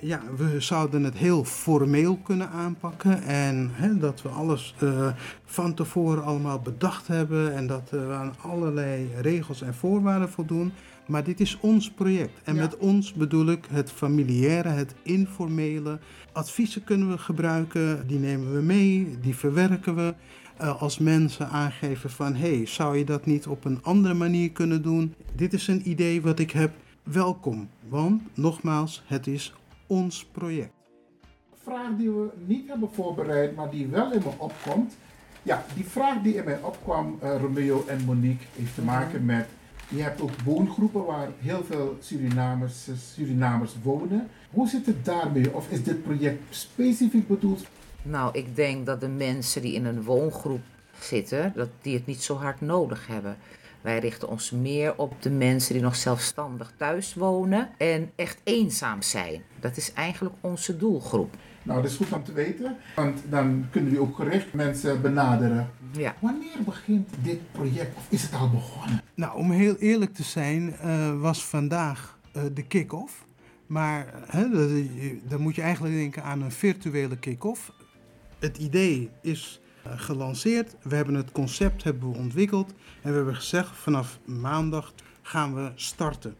ja, 0.00 0.22
we 0.36 0.60
zouden 0.60 1.04
het 1.04 1.16
heel 1.16 1.44
formeel 1.44 2.16
kunnen 2.16 2.50
aanpakken. 2.50 3.22
En 3.22 3.70
hè, 3.72 3.98
dat 3.98 4.22
we 4.22 4.28
alles 4.28 4.74
eh, 4.78 5.08
van 5.44 5.74
tevoren 5.74 6.24
allemaal 6.24 6.60
bedacht 6.60 7.06
hebben. 7.06 7.54
En 7.54 7.66
dat 7.66 7.90
we 7.90 8.12
aan 8.12 8.34
allerlei 8.40 9.08
regels 9.20 9.62
en 9.62 9.74
voorwaarden 9.74 10.28
voldoen. 10.30 10.72
Maar 11.06 11.24
dit 11.24 11.40
is 11.40 11.58
ons 11.60 11.90
project. 11.90 12.40
En 12.44 12.54
Ja. 12.54 12.60
met 12.60 12.76
ons 12.76 13.12
bedoel 13.12 13.46
ik 13.46 13.64
het 13.70 13.90
familiaire, 13.90 14.68
het 14.68 14.94
informele. 15.02 15.98
Adviezen 16.32 16.84
kunnen 16.84 17.10
we 17.10 17.18
gebruiken, 17.18 18.06
die 18.06 18.18
nemen 18.18 18.54
we 18.54 18.60
mee, 18.62 19.18
die 19.20 19.36
verwerken 19.36 19.94
we. 19.94 20.14
Eh, 20.56 20.82
als 20.82 20.98
mensen 20.98 21.48
aangeven 21.48 22.10
van, 22.10 22.34
hé, 22.34 22.56
hey, 22.56 22.66
zou 22.66 22.98
je 22.98 23.04
dat 23.04 23.26
niet 23.26 23.46
op 23.46 23.64
een 23.64 23.78
andere 23.82 24.14
manier 24.14 24.50
kunnen 24.50 24.82
doen? 24.82 25.14
Dit 25.34 25.52
is 25.52 25.68
een 25.68 25.88
idee 25.90 26.22
wat 26.22 26.38
ik 26.38 26.50
heb. 26.50 26.70
Welkom, 27.02 27.68
want 27.88 28.22
nogmaals, 28.34 29.02
het 29.06 29.26
is 29.26 29.54
ons 29.86 30.24
project. 30.24 30.74
vraag 31.62 31.96
die 31.96 32.10
we 32.10 32.28
niet 32.46 32.68
hebben 32.68 32.88
voorbereid, 32.92 33.56
maar 33.56 33.70
die 33.70 33.86
wel 33.86 34.12
in 34.12 34.22
me 34.24 34.30
opkomt. 34.36 34.96
Ja, 35.42 35.64
die 35.74 35.84
vraag 35.84 36.22
die 36.22 36.34
in 36.34 36.44
mij 36.44 36.62
opkwam, 36.62 37.18
eh, 37.20 37.40
Romeo 37.40 37.84
en 37.86 38.04
Monique, 38.04 38.46
heeft 38.52 38.74
te 38.74 38.82
maken 38.82 39.24
met. 39.24 39.46
Je 39.88 40.02
hebt 40.02 40.20
ook 40.20 40.40
woongroepen 40.44 41.04
waar 41.04 41.28
heel 41.38 41.64
veel 41.64 41.96
Surinamers, 42.00 42.88
eh, 42.88 42.94
Surinamers 42.96 43.74
wonen. 43.82 44.28
Hoe 44.50 44.68
zit 44.68 44.86
het 44.86 45.04
daarmee? 45.04 45.54
Of 45.54 45.70
is 45.70 45.82
dit 45.82 46.02
project 46.02 46.42
specifiek 46.50 47.28
bedoeld? 47.28 47.66
Nou, 48.02 48.38
ik 48.38 48.56
denk 48.56 48.86
dat 48.86 49.00
de 49.00 49.08
mensen 49.08 49.62
die 49.62 49.74
in 49.74 49.84
een 49.84 50.02
woongroep 50.02 50.62
zitten, 51.00 51.52
dat 51.54 51.68
die 51.82 51.94
het 51.94 52.06
niet 52.06 52.22
zo 52.22 52.34
hard 52.34 52.60
nodig 52.60 53.06
hebben. 53.06 53.36
Wij 53.86 53.98
richten 53.98 54.28
ons 54.28 54.50
meer 54.50 54.96
op 54.96 55.22
de 55.22 55.30
mensen 55.30 55.72
die 55.72 55.82
nog 55.82 55.96
zelfstandig 55.96 56.72
thuis 56.76 57.14
wonen 57.14 57.68
en 57.78 58.10
echt 58.16 58.40
eenzaam 58.44 59.02
zijn. 59.02 59.42
Dat 59.60 59.76
is 59.76 59.92
eigenlijk 59.92 60.34
onze 60.40 60.76
doelgroep. 60.76 61.34
Nou, 61.62 61.82
dat 61.82 61.90
is 61.90 61.96
goed 61.96 62.12
om 62.12 62.24
te 62.24 62.32
weten, 62.32 62.76
want 62.96 63.22
dan 63.28 63.66
kunnen 63.70 63.92
we 63.92 64.00
ook 64.00 64.16
gericht 64.16 64.52
mensen 64.52 65.02
benaderen. 65.02 65.70
Ja. 65.90 66.14
Wanneer 66.20 66.62
begint 66.64 67.08
dit 67.22 67.52
project? 67.52 67.96
Of 67.96 68.06
is 68.08 68.22
het 68.22 68.32
al 68.32 68.50
begonnen? 68.50 69.02
Nou, 69.14 69.36
om 69.36 69.50
heel 69.50 69.76
eerlijk 69.76 70.14
te 70.14 70.22
zijn, 70.22 70.76
eh, 70.76 71.20
was 71.20 71.44
vandaag 71.44 72.18
eh, 72.32 72.42
de 72.54 72.62
kick-off. 72.62 73.26
Maar 73.66 74.06
hè, 74.26 74.48
dan 75.28 75.40
moet 75.40 75.54
je 75.54 75.62
eigenlijk 75.62 75.94
denken 75.94 76.22
aan 76.22 76.42
een 76.42 76.52
virtuele 76.52 77.16
kick-off. 77.18 77.72
Het 78.38 78.58
idee 78.58 79.10
is 79.22 79.60
gelanceerd. 79.96 80.76
We 80.82 80.96
hebben 80.96 81.14
het 81.14 81.32
concept 81.32 81.82
hebben 81.84 82.10
we 82.10 82.18
ontwikkeld. 82.18 82.70
En 83.02 83.10
we 83.10 83.16
hebben 83.16 83.36
gezegd, 83.36 83.76
vanaf 83.76 84.18
maandag 84.24 84.92
gaan 85.22 85.54
we 85.54 85.70
starten. 85.74 86.36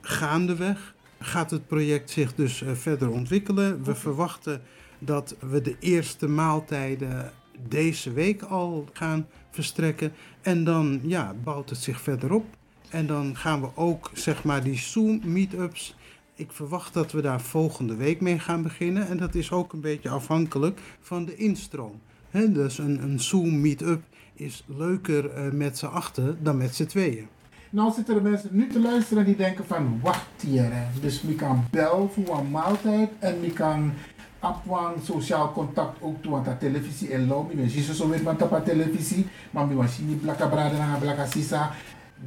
Gaandeweg 0.00 0.94
gaat 1.18 1.50
het 1.50 1.66
project 1.66 2.10
zich 2.10 2.34
dus 2.34 2.62
eh, 2.62 2.72
verder 2.72 3.10
ontwikkelen. 3.10 3.84
We 3.84 3.94
verwachten 3.94 4.62
dat 4.98 5.36
we 5.40 5.60
de 5.60 5.76
eerste 5.80 6.28
maaltijden 6.28 7.32
deze 7.68 8.12
week 8.12 8.42
al 8.42 8.88
gaan 8.92 9.26
verstrekken. 9.50 10.12
En 10.40 10.64
dan 10.64 11.00
ja, 11.02 11.34
bouwt 11.44 11.70
het 11.70 11.78
zich 11.78 12.00
verder 12.00 12.32
op. 12.32 12.44
En 12.90 13.06
dan 13.06 13.36
gaan 13.36 13.60
we 13.60 13.68
ook 13.74 14.10
zeg 14.12 14.44
maar 14.44 14.62
die 14.62 14.78
Zoom 14.78 15.20
meetups. 15.24 15.96
Ik 16.34 16.52
verwacht 16.52 16.94
dat 16.94 17.12
we 17.12 17.20
daar 17.20 17.40
volgende 17.40 17.96
week 17.96 18.20
mee 18.20 18.38
gaan 18.38 18.62
beginnen. 18.62 19.08
En 19.08 19.16
dat 19.16 19.34
is 19.34 19.52
ook 19.52 19.72
een 19.72 19.80
beetje 19.80 20.08
afhankelijk 20.08 20.80
van 21.00 21.24
de 21.24 21.36
instroom. 21.36 22.00
Dus 22.44 22.78
een, 22.78 23.02
een 23.02 23.20
Zoom 23.20 23.60
meetup 23.60 24.02
is 24.34 24.64
leuker 24.66 25.30
eh, 25.30 25.50
met 25.50 25.78
z'n 25.78 25.86
achten 25.86 26.38
dan 26.42 26.56
met 26.56 26.74
z'n 26.74 26.86
tweeën. 26.86 27.28
Nou 27.70 27.92
zitten 27.92 28.16
er 28.16 28.22
mensen 28.22 28.48
nu 28.52 28.68
te 28.68 28.80
luisteren 28.80 29.24
die 29.24 29.36
denken 29.36 29.66
van 29.66 30.00
wacht 30.02 30.42
hier. 30.42 30.72
hè. 30.72 31.00
Dus 31.00 31.20
je 31.26 31.34
kan 31.34 31.64
bel 31.70 32.10
voor 32.14 32.38
een 32.38 32.50
maaltijd 32.50 33.10
en 33.18 33.42
je 33.42 33.52
kan 33.52 33.92
apwang 34.38 34.96
sociaal 35.02 35.52
contact 35.52 36.02
ook 36.02 36.22
doen 36.22 36.34
aan 36.34 36.42
de 36.42 36.56
televisie 36.58 37.12
en 37.12 37.26
lo. 37.26 37.50
Je 37.56 37.68
ziet 37.68 37.84
zo 37.84 38.08
weer 38.08 38.22
met 38.22 38.42
op 38.42 38.64
televisie, 38.64 39.26
maar 39.50 39.68
je 39.68 39.74
machine 39.74 40.14
blakka 40.14 40.46
brada 40.46 40.76
na 40.76 40.96
blakka 40.96 41.26
sisa. 41.26 41.72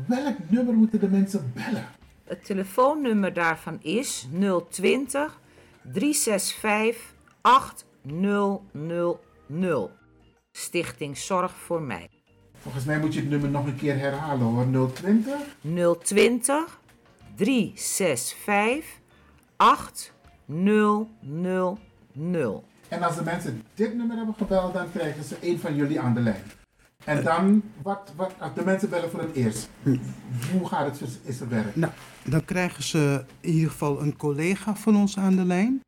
Welk 0.06 0.36
nummer 0.48 0.74
moeten 0.74 1.00
de 1.00 1.08
mensen 1.08 1.52
bellen? 1.54 1.88
Het 2.24 2.46
telefoonnummer 2.46 3.34
daarvan 3.34 3.78
is 3.82 4.28
020 4.70 5.40
365 5.82 7.14
8000. 7.42 9.20
Stichting 10.52 11.18
Zorg 11.18 11.52
voor 11.52 11.82
Mij. 11.82 12.10
Volgens 12.58 12.86
mij 12.86 13.00
moet 13.00 13.14
je 13.14 13.20
het 13.20 13.30
nummer 13.30 13.50
nog 13.50 13.66
een 13.66 13.78
keer 13.78 13.98
herhalen 13.98 14.46
hoor. 14.46 14.92
020 14.94 15.34
020 16.04 16.80
365 17.36 18.86
8000. 19.56 20.18
En 22.88 23.04
als 23.04 23.16
de 23.16 23.24
mensen 23.24 23.64
dit 23.74 23.96
nummer 23.96 24.18
hebben 24.18 24.36
gebeld, 24.38 24.74
dan 24.74 24.92
krijgen 24.92 25.24
ze 25.24 25.36
een 25.42 25.60
van 25.60 25.76
jullie 25.76 26.00
aan 26.00 26.14
de 26.14 26.20
lijn. 26.20 26.44
En 27.06 27.24
dan, 27.24 27.62
wat, 27.82 28.14
wat, 28.16 28.34
als 28.40 28.54
de 28.54 28.64
mensen 28.64 28.90
bellen 28.90 29.10
voor 29.10 29.20
het 29.20 29.34
eerst, 29.34 29.70
hoe 30.52 30.68
gaat 30.68 31.00
het 31.00 31.20
is 31.24 31.40
er 31.40 31.50
werk? 31.50 31.76
Nou, 31.76 31.92
dan 32.24 32.46
krijgen 32.46 32.84
ze 32.84 33.26
in 33.40 33.54
ieder 33.54 33.70
geval 33.70 34.02
een 34.02 34.18
collega 34.18 34.76
van 34.76 34.96
ons 34.96 35.18
aan 35.18 35.36
de 35.36 35.46
lijn. 35.46 35.84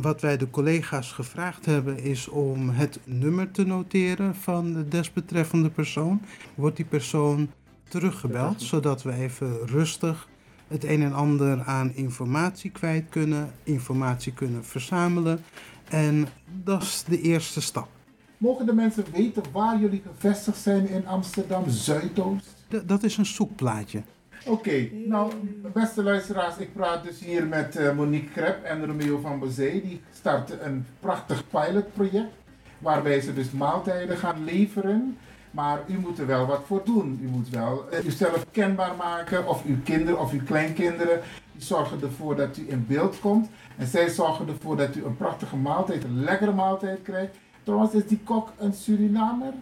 Wat 0.00 0.20
wij 0.20 0.36
de 0.36 0.50
collega's 0.50 1.12
gevraagd 1.12 1.66
hebben 1.66 1.98
is 2.02 2.28
om 2.28 2.68
het 2.68 3.00
nummer 3.04 3.50
te 3.50 3.64
noteren 3.66 4.34
van 4.34 4.72
de 4.72 4.88
desbetreffende 4.88 5.70
persoon. 5.70 6.20
Wordt 6.54 6.76
die 6.76 6.84
persoon 6.84 7.50
teruggebeld, 7.88 8.62
zodat 8.62 9.02
we 9.02 9.12
even 9.12 9.66
rustig 9.66 10.28
het 10.68 10.84
een 10.84 11.02
en 11.02 11.12
ander 11.12 11.62
aan 11.64 11.94
informatie 11.94 12.70
kwijt 12.70 13.04
kunnen, 13.08 13.50
informatie 13.62 14.32
kunnen 14.32 14.64
verzamelen. 14.64 15.40
En 15.88 16.28
dat 16.62 16.82
is 16.82 17.04
de 17.08 17.20
eerste 17.20 17.60
stap. 17.60 17.88
Mogen 18.36 18.66
de 18.66 18.72
mensen 18.72 19.04
weten 19.12 19.42
waar 19.52 19.80
jullie 19.80 20.02
gevestigd 20.14 20.58
zijn 20.58 20.88
in 20.88 21.06
Amsterdam 21.06 21.68
Zuidoost? 21.68 22.64
D- 22.68 22.88
dat 22.88 23.02
is 23.02 23.16
een 23.16 23.26
zoekplaatje. 23.26 24.02
Oké, 24.46 24.88
nou 25.06 25.32
beste 25.72 26.02
luisteraars, 26.02 26.56
ik 26.56 26.72
praat 26.72 27.02
dus 27.04 27.20
hier 27.20 27.46
met 27.46 27.76
eh, 27.76 27.92
Monique 27.96 28.28
Krep 28.32 28.62
en 28.64 28.86
Romeo 28.86 29.18
van 29.18 29.38
Bezee. 29.38 29.82
Die 29.82 30.00
starten 30.12 30.66
een 30.66 30.86
prachtig 31.00 31.42
pilotproject 31.50 32.32
waarbij 32.78 33.20
ze 33.20 33.34
dus 33.34 33.50
maaltijden 33.50 34.16
gaan 34.16 34.44
leveren. 34.44 35.16
Maar 35.50 35.80
u 35.86 35.98
moet 35.98 36.18
er 36.18 36.26
wel 36.26 36.46
wat 36.46 36.62
voor 36.66 36.80
doen. 36.84 37.18
U 37.22 37.26
moet 37.28 37.48
wel 37.48 37.90
eh, 37.90 38.04
uzelf 38.04 38.44
kenbaar 38.50 38.94
maken 38.96 39.46
of 39.48 39.64
uw 39.64 39.76
kinderen 39.84 40.20
of 40.20 40.32
uw 40.32 40.44
kleinkinderen. 40.44 41.20
Die 41.52 41.62
zorgen 41.66 42.02
ervoor 42.02 42.36
dat 42.36 42.56
u 42.56 42.64
in 42.68 42.84
beeld 42.88 43.20
komt. 43.20 43.48
En 43.76 43.86
zij 43.86 44.08
zorgen 44.08 44.48
ervoor 44.48 44.76
dat 44.76 44.96
u 44.96 45.04
een 45.04 45.16
prachtige 45.16 45.56
maaltijd, 45.56 46.04
een 46.04 46.24
lekkere 46.24 46.52
maaltijd 46.52 47.02
krijgt. 47.02 47.34
Trouwens, 47.62 47.92
is 47.92 48.06
die 48.06 48.20
kok 48.24 48.52
een 48.58 48.72
Surinamer? 48.72 49.52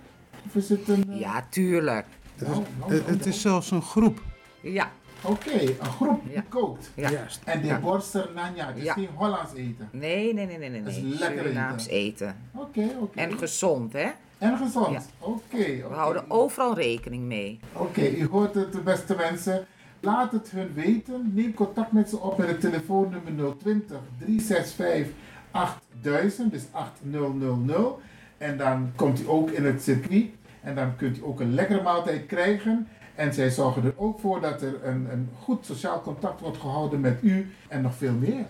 Of 0.46 0.54
is 0.54 0.68
het 0.68 0.88
een... 0.88 1.04
eh, 1.12 1.20
Ja, 1.20 1.46
tuurlijk. 1.48 2.06
nou, 2.38 2.50
nou, 2.78 2.92
Het, 2.92 3.06
nou, 3.06 3.16
het 3.16 3.26
is 3.26 3.40
zelfs 3.40 3.70
een 3.70 3.82
groep. 3.82 4.20
Ja. 4.72 4.90
Oké, 5.22 5.60
een 5.60 5.84
groep 5.84 6.20
die 6.32 6.42
kookt. 6.48 6.90
Ja. 6.94 7.10
Juist. 7.10 7.40
En 7.44 7.60
de 7.60 7.66
Ja. 7.66 7.78
borster 7.80 8.28
nanja, 8.34 8.72
dus 8.72 8.82
Ja. 8.84 8.92
geen 8.92 9.08
Hollands 9.14 9.54
eten. 9.54 9.88
Nee, 9.92 10.34
nee, 10.34 10.46
nee, 10.46 10.58
nee, 10.58 10.70
nee. 10.70 10.82
Dat 10.82 10.92
is 10.92 11.00
lekker 11.00 11.38
Surinaams 11.38 11.86
eten. 11.86 12.36
Oké, 12.54 12.88
oké. 13.00 13.18
En 13.20 13.38
gezond, 13.38 13.92
hè? 13.92 14.06
En 14.38 14.56
gezond. 14.56 14.92
Ja. 14.92 15.02
Oké, 15.18 15.64
We 15.88 15.94
houden 15.94 16.24
overal 16.30 16.74
rekening 16.74 17.22
mee. 17.24 17.60
Oké, 17.72 18.08
u 18.08 18.26
hoort 18.26 18.54
het, 18.54 18.72
de 18.72 18.80
beste 18.80 19.14
mensen. 19.16 19.66
Laat 20.00 20.32
het 20.32 20.50
hun 20.50 20.72
weten. 20.74 21.30
Neem 21.34 21.54
contact 21.54 21.92
met 21.92 22.08
ze 22.08 22.18
op 22.18 22.38
met 22.38 22.48
het 22.48 22.60
telefoonnummer 22.60 23.56
020 23.58 23.98
365 24.18 25.14
8000, 25.50 26.52
dus 26.52 26.62
8000. 26.70 27.72
En 28.38 28.56
dan 28.58 28.92
komt 28.96 29.20
u 29.20 29.28
ook 29.28 29.50
in 29.50 29.64
het 29.64 29.82
circuit. 29.82 30.26
En 30.62 30.74
dan 30.74 30.96
kunt 30.96 31.18
u 31.18 31.20
ook 31.24 31.40
een 31.40 31.54
lekkere 31.54 31.82
maaltijd 31.82 32.26
krijgen. 32.26 32.88
En 33.16 33.34
zij 33.34 33.50
zorgen 33.50 33.84
er 33.84 33.94
ook 33.96 34.20
voor 34.20 34.40
dat 34.40 34.62
er 34.62 34.84
een, 34.84 35.10
een 35.10 35.28
goed 35.42 35.66
sociaal 35.66 36.02
contact 36.02 36.40
wordt 36.40 36.58
gehouden 36.58 37.00
met 37.00 37.18
u 37.22 37.50
en 37.68 37.82
nog 37.82 37.94
veel 37.94 38.12
meer. 38.12 38.46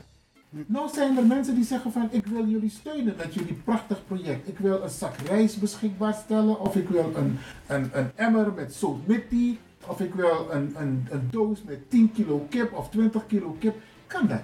Nou 0.66 0.88
zijn 0.88 1.16
er 1.16 1.26
mensen 1.26 1.54
die 1.54 1.64
zeggen 1.64 1.92
van 1.92 2.08
ik 2.10 2.26
wil 2.26 2.46
jullie 2.46 2.70
steunen 2.70 3.14
met 3.16 3.34
jullie 3.34 3.54
prachtig 3.64 4.06
project. 4.06 4.48
Ik 4.48 4.58
wil 4.58 4.82
een 4.82 4.90
zak 4.90 5.16
rijst 5.16 5.60
beschikbaar 5.60 6.14
stellen 6.14 6.60
of 6.60 6.76
ik 6.76 6.88
wil 6.88 7.12
een, 7.14 7.38
een, 7.66 7.90
een 7.92 8.10
emmer 8.14 8.52
met 8.52 8.74
zout 8.74 9.06
mitti 9.06 9.58
of 9.86 10.00
ik 10.00 10.14
wil 10.14 10.48
een, 10.50 10.74
een, 10.76 11.06
een 11.10 11.28
doos 11.30 11.62
met 11.62 11.90
10 11.90 12.12
kilo 12.12 12.46
kip 12.50 12.72
of 12.72 12.88
20 12.88 13.26
kilo 13.26 13.56
kip. 13.58 13.76
Kan 14.06 14.26
dat? 14.26 14.42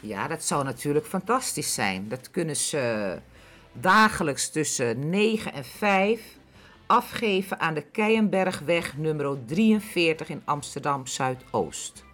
Ja, 0.00 0.28
dat 0.28 0.44
zou 0.44 0.64
natuurlijk 0.64 1.06
fantastisch 1.06 1.74
zijn. 1.74 2.08
Dat 2.08 2.30
kunnen 2.30 2.56
ze 2.56 3.16
dagelijks 3.72 4.50
tussen 4.50 5.08
9 5.08 5.52
en 5.52 5.64
5 5.64 6.35
afgeven 6.86 7.60
aan 7.60 7.74
de 7.74 7.82
Keienbergweg 7.82 8.96
nummer 8.96 9.44
43 9.44 10.28
in 10.28 10.42
Amsterdam 10.44 11.06
Zuidoost. 11.06 12.04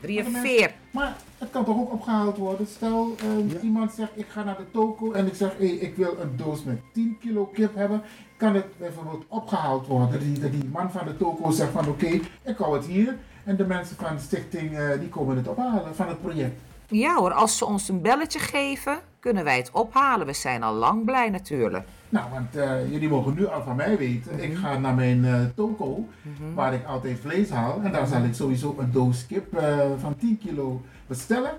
43. 0.00 0.72
Maar 0.90 1.16
het 1.38 1.50
kan 1.50 1.64
toch 1.64 1.78
ook 1.78 1.92
opgehaald 1.92 2.36
worden? 2.36 2.66
Stel, 2.66 3.14
eh, 3.18 3.62
iemand 3.62 3.92
zegt 3.92 4.10
ik 4.14 4.26
ga 4.28 4.42
naar 4.42 4.56
de 4.56 4.70
toko 4.70 5.12
en 5.12 5.26
ik 5.26 5.34
zeg 5.34 5.52
hey, 5.58 5.66
ik 5.66 5.96
wil 5.96 6.16
een 6.20 6.36
doos 6.36 6.62
met 6.62 6.78
10 6.92 7.16
kilo 7.20 7.46
kip 7.46 7.74
hebben. 7.74 8.02
Kan 8.36 8.54
het 8.54 8.78
bijvoorbeeld 8.78 9.24
opgehaald 9.28 9.86
worden? 9.86 10.20
Die, 10.20 10.50
die 10.50 10.64
man 10.64 10.90
van 10.90 11.06
de 11.06 11.16
toko 11.16 11.50
zegt 11.50 11.70
van 11.70 11.88
oké, 11.88 12.20
ik 12.42 12.56
hou 12.56 12.76
het 12.76 12.86
hier. 12.86 13.16
En 13.44 13.56
de 13.56 13.66
mensen 13.66 13.96
van 13.96 14.16
de 14.16 14.22
stichting 14.22 14.78
eh, 14.78 15.00
die 15.00 15.08
komen 15.08 15.36
het 15.36 15.48
ophalen 15.48 15.94
van 15.94 16.08
het 16.08 16.20
project. 16.20 16.60
Ja 16.88 17.14
hoor, 17.14 17.32
als 17.32 17.58
ze 17.58 17.64
ons 17.64 17.88
een 17.88 18.00
belletje 18.00 18.38
geven, 18.38 18.98
kunnen 19.20 19.44
wij 19.44 19.56
het 19.56 19.70
ophalen. 19.72 20.26
We 20.26 20.32
zijn 20.32 20.62
al 20.62 20.74
lang 20.74 21.04
blij 21.04 21.30
natuurlijk. 21.30 21.84
Nou, 22.08 22.30
want 22.32 22.56
eh, 22.56 22.90
jullie 22.92 23.08
mogen 23.08 23.34
nu 23.34 23.46
al 23.46 23.62
van 23.62 23.76
mij 23.76 23.96
weten. 23.98 24.42
Ik 24.42 24.56
ga 24.56 24.78
naar 24.78 24.94
mijn 24.94 25.24
eh, 25.24 25.40
toko, 25.54 26.08
waar 26.54 26.74
ik 26.74 26.86
altijd 26.86 27.18
vlees 27.20 27.50
haal. 27.50 27.80
En 27.84 27.92
daar 27.92 28.06
zal 28.06 28.22
ik 28.24 28.34
sowieso 28.34 28.74
een 28.78 28.92
doos 28.92 29.26
kip 29.26 29.54
eh, 29.54 29.78
van 29.98 30.16
10 30.16 30.38
kilo 30.38 30.80
bestellen. 31.06 31.50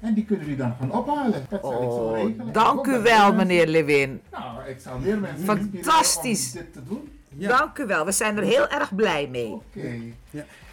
En 0.00 0.14
die 0.14 0.24
kunnen 0.24 0.44
jullie 0.44 0.60
dan 0.60 0.74
gaan 0.80 0.92
ophalen. 0.92 1.46
Dat 1.48 1.60
zal 1.62 1.72
ik 1.72 1.78
zo 1.78 1.84
Oh, 1.84 2.16
regelen. 2.16 2.52
dank 2.52 2.86
u 2.86 2.98
wel 3.02 3.32
meneer 3.34 3.66
Lewin. 3.66 4.20
Nou, 4.30 4.68
ik 4.68 4.78
zal 4.80 4.98
meer 4.98 5.18
mensen 5.18 5.44
Fantastisch. 5.44 6.52
om 6.52 6.58
dit 6.60 6.72
te 6.72 6.82
doen. 6.88 7.13
Dank 7.38 7.78
u 7.78 7.86
wel, 7.86 8.04
we 8.04 8.12
zijn 8.12 8.36
er 8.36 8.42
heel 8.42 8.68
erg 8.68 8.94
blij 8.94 9.28
mee. 9.28 9.50
Oké. 9.52 9.98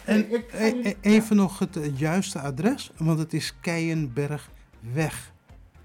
En 0.04 0.32
ik 0.32 0.44
ga 0.50 0.58
e- 0.58 0.80
e- 0.82 0.94
even 1.00 1.36
nog 1.36 1.58
het 1.58 1.76
eh, 1.76 1.98
juiste 1.98 2.38
adres, 2.38 2.90
want 2.96 3.18
het 3.18 3.32
is 3.32 3.54
Keienbergweg, 3.60 5.32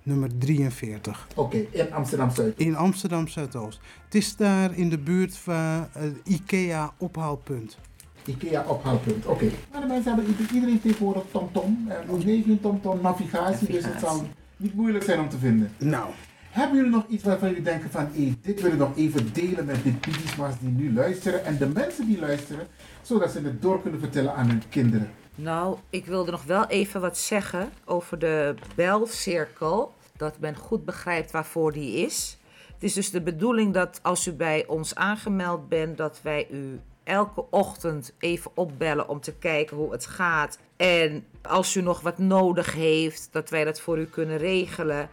nummer 0.03 0.29
43. 0.37 1.27
Oké, 1.35 1.57
in 1.71 1.93
Amsterdam 1.93 2.29
Zuid. 2.31 2.57
In 2.59 2.75
Amsterdam 2.75 3.27
Zuidoost. 3.27 3.79
Het 4.05 4.15
is 4.15 4.35
daar 4.35 4.73
in 4.77 4.89
de 4.89 4.97
buurt 4.97 5.37
van 5.37 5.87
het 5.91 6.15
IKEA 6.23 6.93
ophaalpunt. 6.97 7.77
IKEA 8.25 8.63
ophaalpunt. 8.67 9.25
Oké. 9.25 9.49
Maar 9.71 9.81
de 9.81 9.87
mensen 9.87 10.15
hebben 10.15 10.35
ieder- 10.37 10.53
iedereen 10.55 10.81
tegenwoordig 10.81 11.23
TomTom. 11.31 11.85
En 11.89 12.09
ook 12.09 12.21
geen 12.21 12.59
TomTom 12.61 13.01
navigatie, 13.01 13.67
dus 13.71 13.85
het 13.85 13.99
zal 13.99 14.27
niet 14.57 14.73
moeilijk 14.73 15.03
zijn 15.03 15.19
om 15.19 15.29
te 15.29 15.37
vinden. 15.37 15.71
Nou. 15.77 16.09
Hebben 16.57 16.75
jullie 16.75 16.91
nog 16.91 17.07
iets 17.07 17.23
waarvan 17.23 17.47
jullie 17.47 17.63
denken 17.63 17.89
van, 17.89 18.09
hé, 18.13 18.33
dit 18.41 18.61
wil 18.61 18.71
ik 18.71 18.77
nog 18.77 18.95
even 18.95 19.33
delen 19.33 19.65
met 19.65 19.83
de 19.83 19.93
piedismas 19.93 20.59
die 20.59 20.69
nu 20.69 20.93
luisteren 20.93 21.45
en 21.45 21.57
de 21.57 21.67
mensen 21.67 22.05
die 22.05 22.19
luisteren, 22.19 22.67
zodat 23.01 23.31
ze 23.31 23.41
het 23.41 23.61
door 23.61 23.81
kunnen 23.81 23.99
vertellen 23.99 24.33
aan 24.33 24.47
hun 24.47 24.63
kinderen? 24.69 25.11
Nou, 25.35 25.77
ik 25.89 26.05
wilde 26.05 26.31
nog 26.31 26.43
wel 26.43 26.67
even 26.67 27.01
wat 27.01 27.17
zeggen 27.17 27.69
over 27.85 28.19
de 28.19 28.55
belcirkel. 28.75 29.93
Dat 30.15 30.39
men 30.39 30.55
goed 30.55 30.85
begrijpt 30.85 31.31
waarvoor 31.31 31.73
die 31.73 32.05
is. 32.05 32.37
Het 32.73 32.83
is 32.83 32.93
dus 32.93 33.11
de 33.11 33.21
bedoeling 33.21 33.73
dat 33.73 33.99
als 34.03 34.27
u 34.27 34.33
bij 34.33 34.67
ons 34.67 34.95
aangemeld 34.95 35.69
bent, 35.69 35.97
dat 35.97 36.19
wij 36.23 36.47
u 36.51 36.79
elke 37.03 37.45
ochtend 37.49 38.13
even 38.19 38.51
opbellen 38.53 39.09
om 39.09 39.19
te 39.19 39.33
kijken 39.33 39.77
hoe 39.77 39.91
het 39.91 40.05
gaat. 40.05 40.59
En 40.75 41.25
als 41.41 41.75
u 41.75 41.81
nog 41.81 42.01
wat 42.01 42.17
nodig 42.17 42.73
heeft, 42.73 43.29
dat 43.31 43.49
wij 43.49 43.63
dat 43.63 43.81
voor 43.81 43.99
u 43.99 44.05
kunnen 44.05 44.37
regelen. 44.37 45.09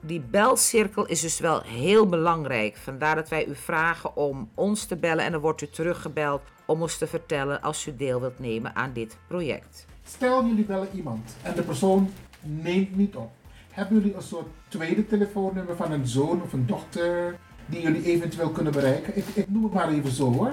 Die 0.00 0.20
belcirkel 0.20 1.06
is 1.06 1.20
dus 1.20 1.40
wel 1.40 1.62
heel 1.62 2.06
belangrijk. 2.06 2.76
Vandaar 2.76 3.14
dat 3.14 3.28
wij 3.28 3.46
u 3.46 3.54
vragen 3.54 4.16
om 4.16 4.50
ons 4.54 4.84
te 4.84 4.96
bellen 4.96 5.24
en 5.24 5.32
dan 5.32 5.40
wordt 5.40 5.62
u 5.62 5.68
teruggebeld 5.68 6.42
om 6.66 6.82
ons 6.82 6.98
te 6.98 7.06
vertellen 7.06 7.62
als 7.62 7.86
u 7.86 7.96
deel 7.96 8.20
wilt 8.20 8.38
nemen 8.38 8.76
aan 8.76 8.92
dit 8.92 9.16
project. 9.26 9.86
Stel 10.04 10.46
jullie 10.46 10.64
bellen 10.64 10.88
iemand 10.94 11.36
en 11.42 11.54
de 11.54 11.62
persoon 11.62 12.12
neemt 12.40 12.96
niet 12.96 13.16
op. 13.16 13.30
Hebben 13.70 13.98
jullie 13.98 14.14
een 14.14 14.22
soort 14.22 14.46
tweede 14.68 15.06
telefoonnummer 15.06 15.76
van 15.76 15.92
een 15.92 16.06
zoon 16.06 16.42
of 16.42 16.52
een 16.52 16.66
dochter 16.66 17.36
die 17.66 17.80
jullie 17.80 18.04
eventueel 18.04 18.50
kunnen 18.50 18.72
bereiken? 18.72 19.16
Ik, 19.16 19.24
ik 19.34 19.50
noem 19.50 19.64
het 19.64 19.72
maar 19.72 19.88
even 19.88 20.10
zo 20.10 20.32
hoor. 20.32 20.52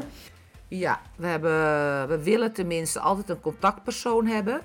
Ja, 0.68 1.02
we, 1.16 1.28
hebben, 1.28 1.52
we 2.08 2.24
willen 2.24 2.54
tenminste 2.54 3.00
altijd 3.00 3.30
een 3.30 3.40
contactpersoon 3.40 4.28
hebben. 4.28 4.62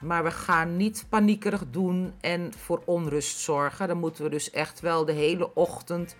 Maar 0.00 0.24
we 0.24 0.30
gaan 0.30 0.76
niet 0.76 1.06
paniekerig 1.08 1.64
doen 1.70 2.12
en 2.20 2.52
voor 2.56 2.82
onrust 2.84 3.38
zorgen. 3.38 3.88
Dan 3.88 3.98
moeten 3.98 4.24
we 4.24 4.30
dus 4.30 4.50
echt 4.50 4.80
wel 4.80 5.04
de 5.04 5.12
hele 5.12 5.54
ochtend 5.54 6.16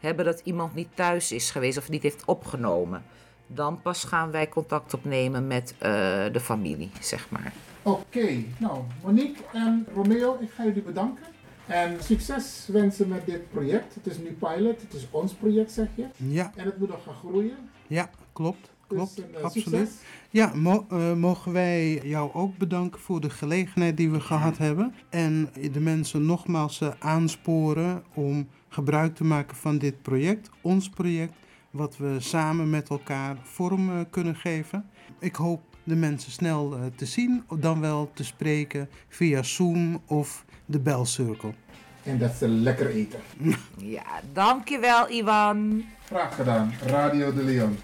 hebben 0.00 0.24
dat 0.24 0.40
iemand 0.44 0.74
niet 0.74 0.88
thuis 0.94 1.32
is 1.32 1.50
geweest 1.50 1.78
of 1.78 1.88
niet 1.88 2.02
heeft 2.02 2.24
opgenomen. 2.24 3.02
Dan 3.46 3.82
pas 3.82 4.04
gaan 4.04 4.30
wij 4.30 4.48
contact 4.48 4.94
opnemen 4.94 5.46
met 5.46 5.74
eh, 5.78 5.90
de 6.32 6.40
familie, 6.40 6.90
zeg 7.00 7.30
maar. 7.30 7.52
Oké, 7.82 8.44
nou 8.58 8.82
Monique 9.02 9.42
en 9.52 9.86
Romeo, 9.94 10.38
ik 10.40 10.50
ga 10.50 10.64
jullie 10.64 10.82
bedanken. 10.82 11.24
En 11.66 11.96
succes 12.02 12.68
wensen 12.72 13.08
met 13.08 13.26
dit 13.26 13.50
project. 13.50 13.94
Het 13.94 14.06
is 14.06 14.18
nu 14.18 14.32
pilot, 14.32 14.80
het 14.80 14.92
is 14.92 15.06
ons 15.10 15.32
project 15.32 15.72
zeg 15.72 15.88
je. 15.94 16.06
Ja. 16.16 16.52
En 16.56 16.64
het 16.64 16.78
moet 16.78 16.88
nog 16.88 17.02
gaan 17.04 17.14
groeien. 17.14 17.70
Ja, 17.86 18.10
klopt. 18.32 18.70
Klopt, 18.88 19.16
Dus, 19.16 19.24
eh, 19.36 19.42
absoluut. 19.42 19.68
succes. 19.68 19.88
Ja, 20.30 20.52
mo- 20.54 20.86
eh, 20.90 21.12
mogen 21.12 21.52
wij 21.52 22.00
jou 22.04 22.32
ook 22.34 22.56
bedanken 22.58 23.00
voor 23.00 23.20
de 23.20 23.30
gelegenheid 23.30 23.96
die 23.96 24.10
we 24.10 24.20
gehad 24.20 24.58
hebben. 24.58 24.94
En 25.10 25.48
de 25.72 25.80
mensen 25.80 26.26
nogmaals 26.26 26.80
eh, 26.80 26.88
aansporen 26.98 28.02
om 28.14 28.48
gebruik 28.68 29.14
te 29.14 29.24
maken 29.24 29.56
van 29.56 29.78
dit 29.78 30.02
project, 30.02 30.50
ons 30.60 30.88
project, 30.88 31.32
wat 31.70 31.96
we 31.96 32.16
samen 32.18 32.70
met 32.70 32.88
elkaar 32.88 33.36
vorm 33.42 34.10
kunnen 34.10 34.36
geven. 34.36 34.84
Ik 35.18 35.34
hoop 35.34 35.60
de 35.84 35.96
mensen 35.96 36.32
snel 36.32 36.78
te 36.96 37.06
zien, 37.06 37.44
dan 37.58 37.80
wel 37.80 38.10
te 38.14 38.24
spreken 38.24 38.88
via 39.08 39.42
Zoom 39.42 40.00
of 40.06 40.44
de 40.66 40.80
belcirkel. 40.80 41.54
En 42.02 42.18
dat 42.18 42.32
ze 42.34 42.48
lekker 42.48 42.86
eten. 42.90 43.20
Ja, 43.76 44.20
dankjewel 44.32 45.10
Iwan. 45.10 45.84
Graag 46.06 46.34
gedaan, 46.34 46.72
Radio 46.86 47.32
de 47.34 47.42
Leon. 47.44 47.76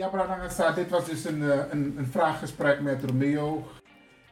Ja, 0.00 0.08
Branagasa, 0.08 0.70
dit 0.72 0.90
was 0.90 1.04
dus 1.04 1.24
een, 1.24 1.42
eh, 1.50 1.58
een, 1.70 1.94
een 1.98 2.06
vraaggesprek 2.06 2.80
met 2.80 3.04
Romeo 3.04 3.66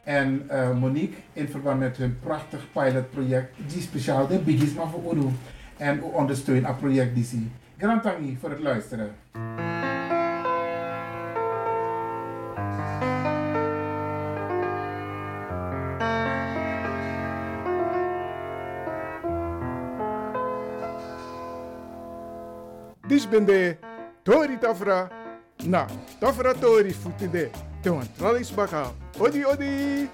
en 0.05 0.49
uh, 0.51 0.79
Monique 0.79 1.17
in 1.33 1.49
verband 1.49 1.79
met 1.79 1.97
hun 1.97 2.19
prachtig 2.21 2.73
pilotproject, 2.73 3.57
die 3.67 3.83
speciaal 3.83 4.27
de 4.27 4.39
Bigisma 4.39 4.87
voor 4.87 5.15
Uru. 5.15 5.29
En 5.77 5.99
u 5.99 6.01
ondersteunt 6.01 6.67
het 6.67 6.79
project 6.79 7.15
DC. 7.15 7.33
Grand 7.79 8.03
tangi 8.03 8.37
voor 8.41 8.51
het 8.51 8.61
luisteren. 8.61 9.15
Dis 23.07 23.29
ben 23.29 23.45
de 23.45 23.77
Tori 24.23 24.59
Tafra. 24.59 25.19
Na, 25.65 25.87
Tafra 26.21 26.55
Tori 26.55 26.93
futi 26.93 27.29
de. 27.29 27.51
Te 27.83 27.91
wan 27.91 28.07
tralis 28.19 28.51
baka. 28.55 28.93
Odi 29.19 29.45
odi. 29.45 30.09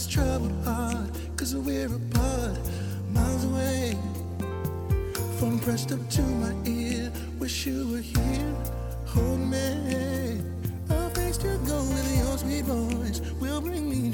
this 0.00 0.14
troubled 0.14 0.64
heart, 0.64 1.10
cause 1.36 1.54
we're 1.54 1.94
apart, 1.94 2.58
miles 3.10 3.44
away. 3.44 3.98
Phone 5.38 5.58
pressed 5.58 5.92
up 5.92 6.08
to 6.10 6.22
my 6.22 6.54
ear, 6.64 7.12
wish 7.38 7.66
you 7.66 7.86
were 7.92 7.98
here, 7.98 8.54
hold 9.04 9.40
me. 9.40 10.40
Our 10.90 11.10
face 11.10 11.36
to 11.38 11.48
go 11.66 11.82
with 11.82 12.16
your 12.16 12.38
sweet 12.38 12.64
voice 12.64 13.20
will 13.40 13.60
bring 13.60 13.90
me 13.90 14.09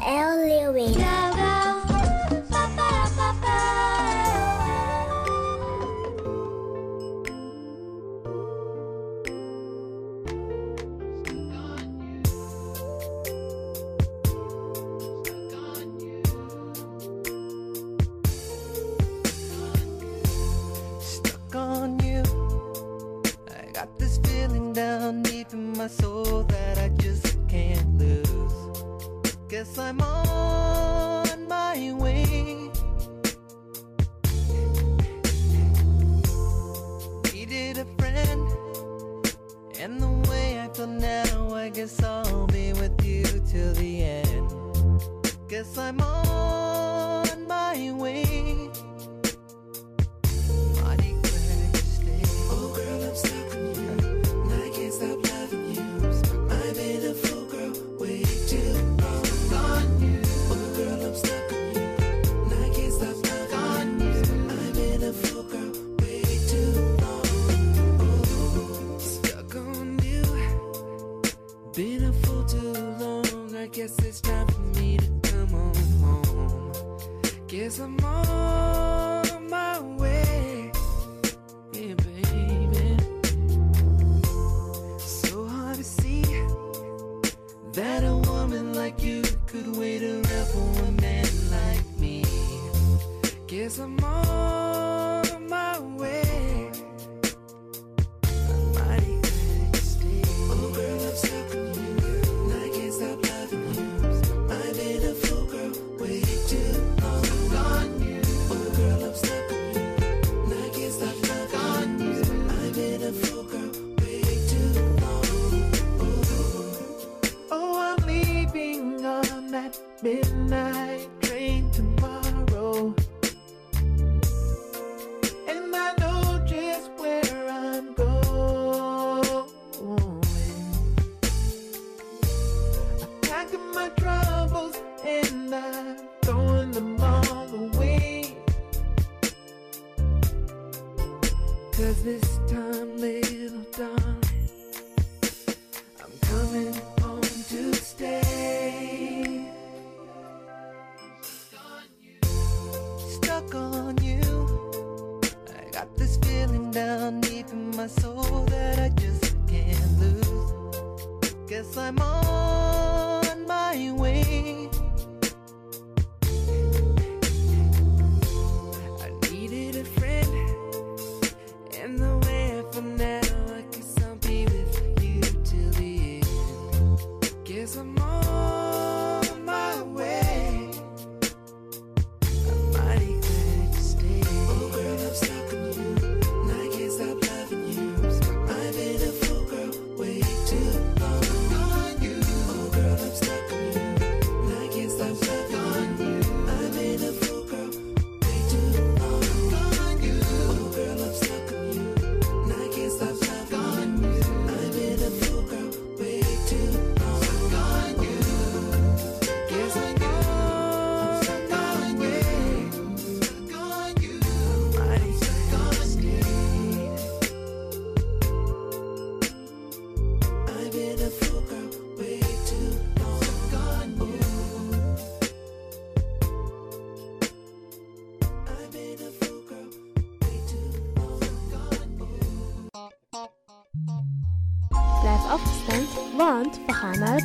L 0.00 0.37
guess 73.72 73.98
it's 73.98 74.20
time 74.20 74.46
for 74.46 74.60
me 74.80 74.96
to 74.96 75.30
come 75.30 75.54
on 75.54 75.74
home. 76.00 77.22
Guess 77.48 77.80
I'm 77.80 77.98
on. 78.04 78.87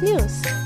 news. 0.03 0.62